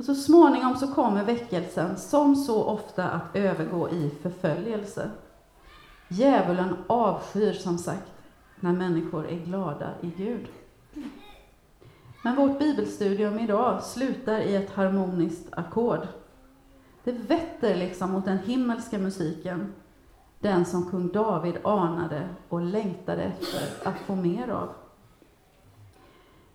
Och 0.01 0.07
så 0.07 0.15
småningom 0.15 0.77
så 0.77 0.95
kommer 0.95 1.25
väckelsen, 1.25 1.97
som 1.97 2.37
så 2.37 2.65
ofta, 2.65 3.11
att 3.11 3.37
övergå 3.37 3.89
i 3.91 4.11
förföljelse. 4.23 5.11
Djävulen 6.09 6.77
avskyr 6.87 7.53
som 7.53 7.79
sagt 7.79 8.13
när 8.61 8.73
människor 8.73 9.29
är 9.29 9.39
glada 9.39 9.91
i 10.01 10.11
Gud. 10.17 10.47
Men 12.23 12.37
vårt 12.37 12.59
bibelstudium 12.59 13.39
idag 13.39 13.83
slutar 13.83 14.39
i 14.39 14.57
ett 14.57 14.71
harmoniskt 14.71 15.49
ackord. 15.51 16.07
Det 17.05 17.13
vetter 17.13 17.77
liksom 17.77 18.13
mot 18.13 18.25
den 18.25 18.39
himmelska 18.39 18.99
musiken, 18.99 19.73
den 20.39 20.65
som 20.65 20.91
kung 20.91 21.09
David 21.09 21.55
anade 21.65 22.29
och 22.49 22.61
längtade 22.61 23.23
efter 23.23 23.89
att 23.89 23.99
få 23.99 24.15
mer 24.15 24.49
av. 24.49 24.69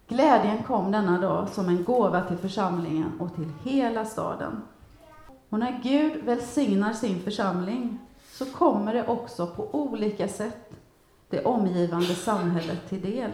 Glädjen 0.08 0.64
kom 0.64 0.92
denna 0.92 1.20
dag 1.22 1.50
som 1.50 1.70
en 1.70 1.84
gåva 1.84 2.22
till 2.22 2.38
församlingen 2.38 3.20
och 3.20 3.36
till 3.36 3.52
hela 3.64 4.06
staden. 4.06 4.62
Och 5.50 5.60
när 5.60 5.80
Gud 5.84 6.24
välsignar 6.24 6.94
sin 6.94 7.20
församling 7.20 8.00
så 8.32 8.46
kommer 8.46 8.94
det 8.94 9.08
också 9.08 9.48
på 9.48 9.70
olika 9.72 10.28
sätt 10.28 10.72
det 11.30 11.46
omgivande 11.46 12.16
samhället 12.16 12.90
till 12.90 13.02
del. 13.02 13.32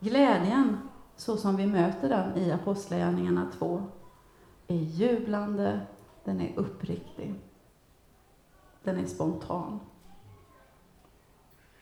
Glädjen, 0.00 0.78
så 1.16 1.36
som 1.36 1.56
vi 1.56 1.66
möter 1.66 2.08
den 2.08 2.36
i 2.36 2.52
Apostlagärningarna 2.52 3.50
2, 3.58 3.82
är 4.68 4.76
jublande, 4.76 5.80
den 6.24 6.40
är 6.40 6.52
uppriktig, 6.56 7.34
den 8.82 8.98
är 8.98 9.06
spontan 9.06 9.80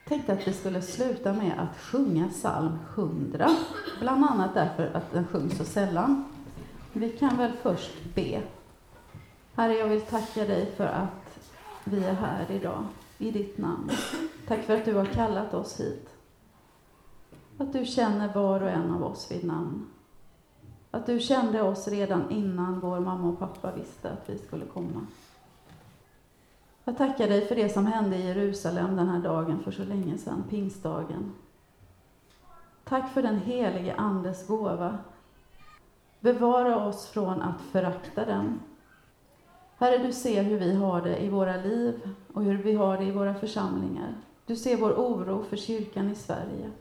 tänkte 0.05 0.33
att 0.33 0.47
vi 0.47 0.53
skulle 0.53 0.81
sluta 0.81 1.33
med 1.33 1.59
att 1.59 1.81
sjunga 1.81 2.29
psalm 2.29 2.77
100, 2.95 3.49
bland 3.99 4.25
annat 4.25 4.53
därför 4.53 4.91
att 4.93 5.11
den 5.11 5.27
sjungs 5.27 5.57
så 5.57 5.65
sällan. 5.65 6.25
Vi 6.93 7.09
kan 7.09 7.37
väl 7.37 7.51
först 7.51 8.15
be. 8.15 8.41
Herre, 9.55 9.73
jag 9.73 9.87
vill 9.87 10.01
tacka 10.01 10.45
dig 10.45 10.71
för 10.77 10.85
att 10.85 11.49
vi 11.83 12.03
är 12.03 12.13
här 12.13 12.45
idag 12.51 12.83
i 13.17 13.31
ditt 13.31 13.57
namn. 13.57 13.91
Tack 14.47 14.63
för 14.63 14.77
att 14.77 14.85
du 14.85 14.93
har 14.93 15.05
kallat 15.05 15.53
oss 15.53 15.79
hit. 15.79 16.09
Att 17.57 17.73
du 17.73 17.85
känner 17.85 18.33
var 18.33 18.61
och 18.61 18.69
en 18.69 18.91
av 18.91 19.03
oss 19.03 19.31
vid 19.31 19.43
namn. 19.43 19.87
Att 20.91 21.05
du 21.05 21.19
kände 21.19 21.61
oss 21.61 21.87
redan 21.87 22.31
innan 22.31 22.79
vår 22.79 22.99
mamma 22.99 23.29
och 23.29 23.39
pappa 23.39 23.75
visste 23.75 24.11
att 24.11 24.29
vi 24.29 24.37
skulle 24.37 24.65
komma. 24.65 25.07
Jag 26.85 26.97
tackar 26.97 27.27
dig 27.27 27.47
för 27.47 27.55
det 27.55 27.69
som 27.69 27.85
hände 27.85 28.15
i 28.15 28.27
Jerusalem 28.27 28.95
den 28.95 29.09
här 29.09 29.19
dagen 29.19 29.59
för 29.63 29.71
så 29.71 29.83
länge 29.83 30.17
sedan, 30.17 30.43
pingstdagen. 30.49 31.33
Tack 32.83 33.13
för 33.13 33.21
den 33.21 33.39
helige 33.39 33.95
Andes 33.95 34.47
gåva. 34.47 34.97
Bevara 36.19 36.85
oss 36.87 37.07
från 37.07 37.41
att 37.41 37.61
förakta 37.61 38.25
den 38.25 38.59
Herre, 39.77 39.97
du 39.97 40.13
ser 40.13 40.43
hur 40.43 40.59
vi 40.59 40.75
har 40.75 41.01
det 41.01 41.17
i 41.17 41.29
våra 41.29 41.57
liv 41.57 42.09
och 42.33 42.43
hur 42.43 42.57
vi 42.57 42.73
har 42.73 42.97
det 42.97 43.03
i 43.03 43.11
våra 43.11 43.35
församlingar. 43.35 44.15
Du 44.45 44.55
ser 44.55 44.77
vår 44.77 44.91
oro 44.91 45.43
för 45.43 45.57
kyrkan 45.57 46.09
i 46.09 46.15
Sverige. 46.15 46.71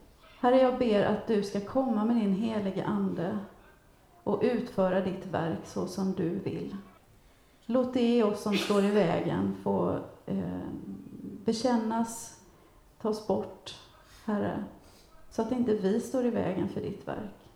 Herre, 0.40 0.61
jag 0.61 0.78
ber 0.78 1.05
att 1.05 1.26
du 1.26 1.42
ska 1.42 1.61
komma 1.61 2.05
med 2.05 2.16
din 2.16 2.32
helige 2.32 2.84
Ande 2.84 3.38
och 4.24 4.40
utföra 4.42 5.00
ditt 5.00 5.26
verk 5.26 5.59
så 5.64 5.86
som 5.86 6.12
du 6.12 6.28
vill. 6.28 6.76
Låt 7.66 7.94
det 7.94 8.16
i 8.16 8.22
oss 8.22 8.42
som 8.42 8.54
står 8.54 8.84
i 8.84 8.90
vägen 8.90 9.56
få 9.62 9.98
eh, 10.26 10.68
bekännas, 11.44 12.40
tas 13.00 13.26
bort, 13.26 13.74
Herre, 14.24 14.64
så 15.30 15.42
att 15.42 15.52
inte 15.52 15.74
vi 15.74 16.00
står 16.00 16.24
i 16.24 16.30
vägen 16.30 16.68
för 16.68 16.80
ditt 16.80 17.08
verk. 17.08 17.50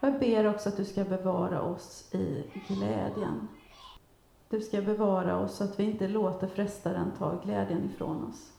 Jag 0.00 0.18
ber 0.18 0.46
också 0.46 0.68
att 0.68 0.76
du 0.76 0.84
ska 0.84 1.04
bevara 1.04 1.62
oss 1.62 2.14
i 2.14 2.44
glädjen. 2.68 3.48
Du 4.48 4.60
ska 4.60 4.82
bevara 4.82 5.38
oss 5.38 5.56
så 5.56 5.64
att 5.64 5.80
vi 5.80 5.84
inte 5.84 6.08
låter 6.08 6.46
frestaren 6.46 7.12
ta 7.18 7.40
glädjen 7.44 7.84
ifrån 7.84 8.24
oss. 8.24 8.52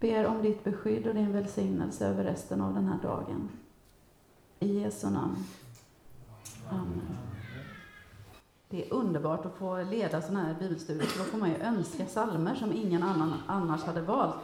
Ber 0.00 0.26
om 0.26 0.42
ditt 0.42 0.64
beskydd 0.64 1.06
och 1.06 1.14
din 1.14 1.32
välsignelse 1.32 2.06
över 2.06 2.24
resten 2.24 2.60
av 2.60 2.74
den 2.74 2.84
här 2.84 2.98
dagen. 3.02 3.48
I 4.58 4.80
Jesu 4.80 5.10
namn. 5.10 5.44
Amen. 6.70 7.31
Det 8.72 8.82
är 8.82 8.92
underbart 8.92 9.46
att 9.46 9.54
få 9.58 9.82
leda 9.82 10.22
sådana 10.22 10.44
här 10.44 10.54
bibelstudier, 10.60 11.06
för 11.06 11.18
då 11.18 11.24
får 11.24 11.38
man 11.38 11.48
ju 11.48 11.56
önska 11.56 12.06
salmer 12.06 12.54
som 12.54 12.72
ingen 12.72 13.02
annan 13.02 13.34
annars 13.46 13.82
hade 13.84 14.00
valt. 14.00 14.34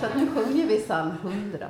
Så 0.00 0.06
att 0.06 0.16
nu 0.16 0.26
sjunger 0.26 0.66
vi 0.66 0.80
psalm 0.80 1.10
100. 1.22 1.68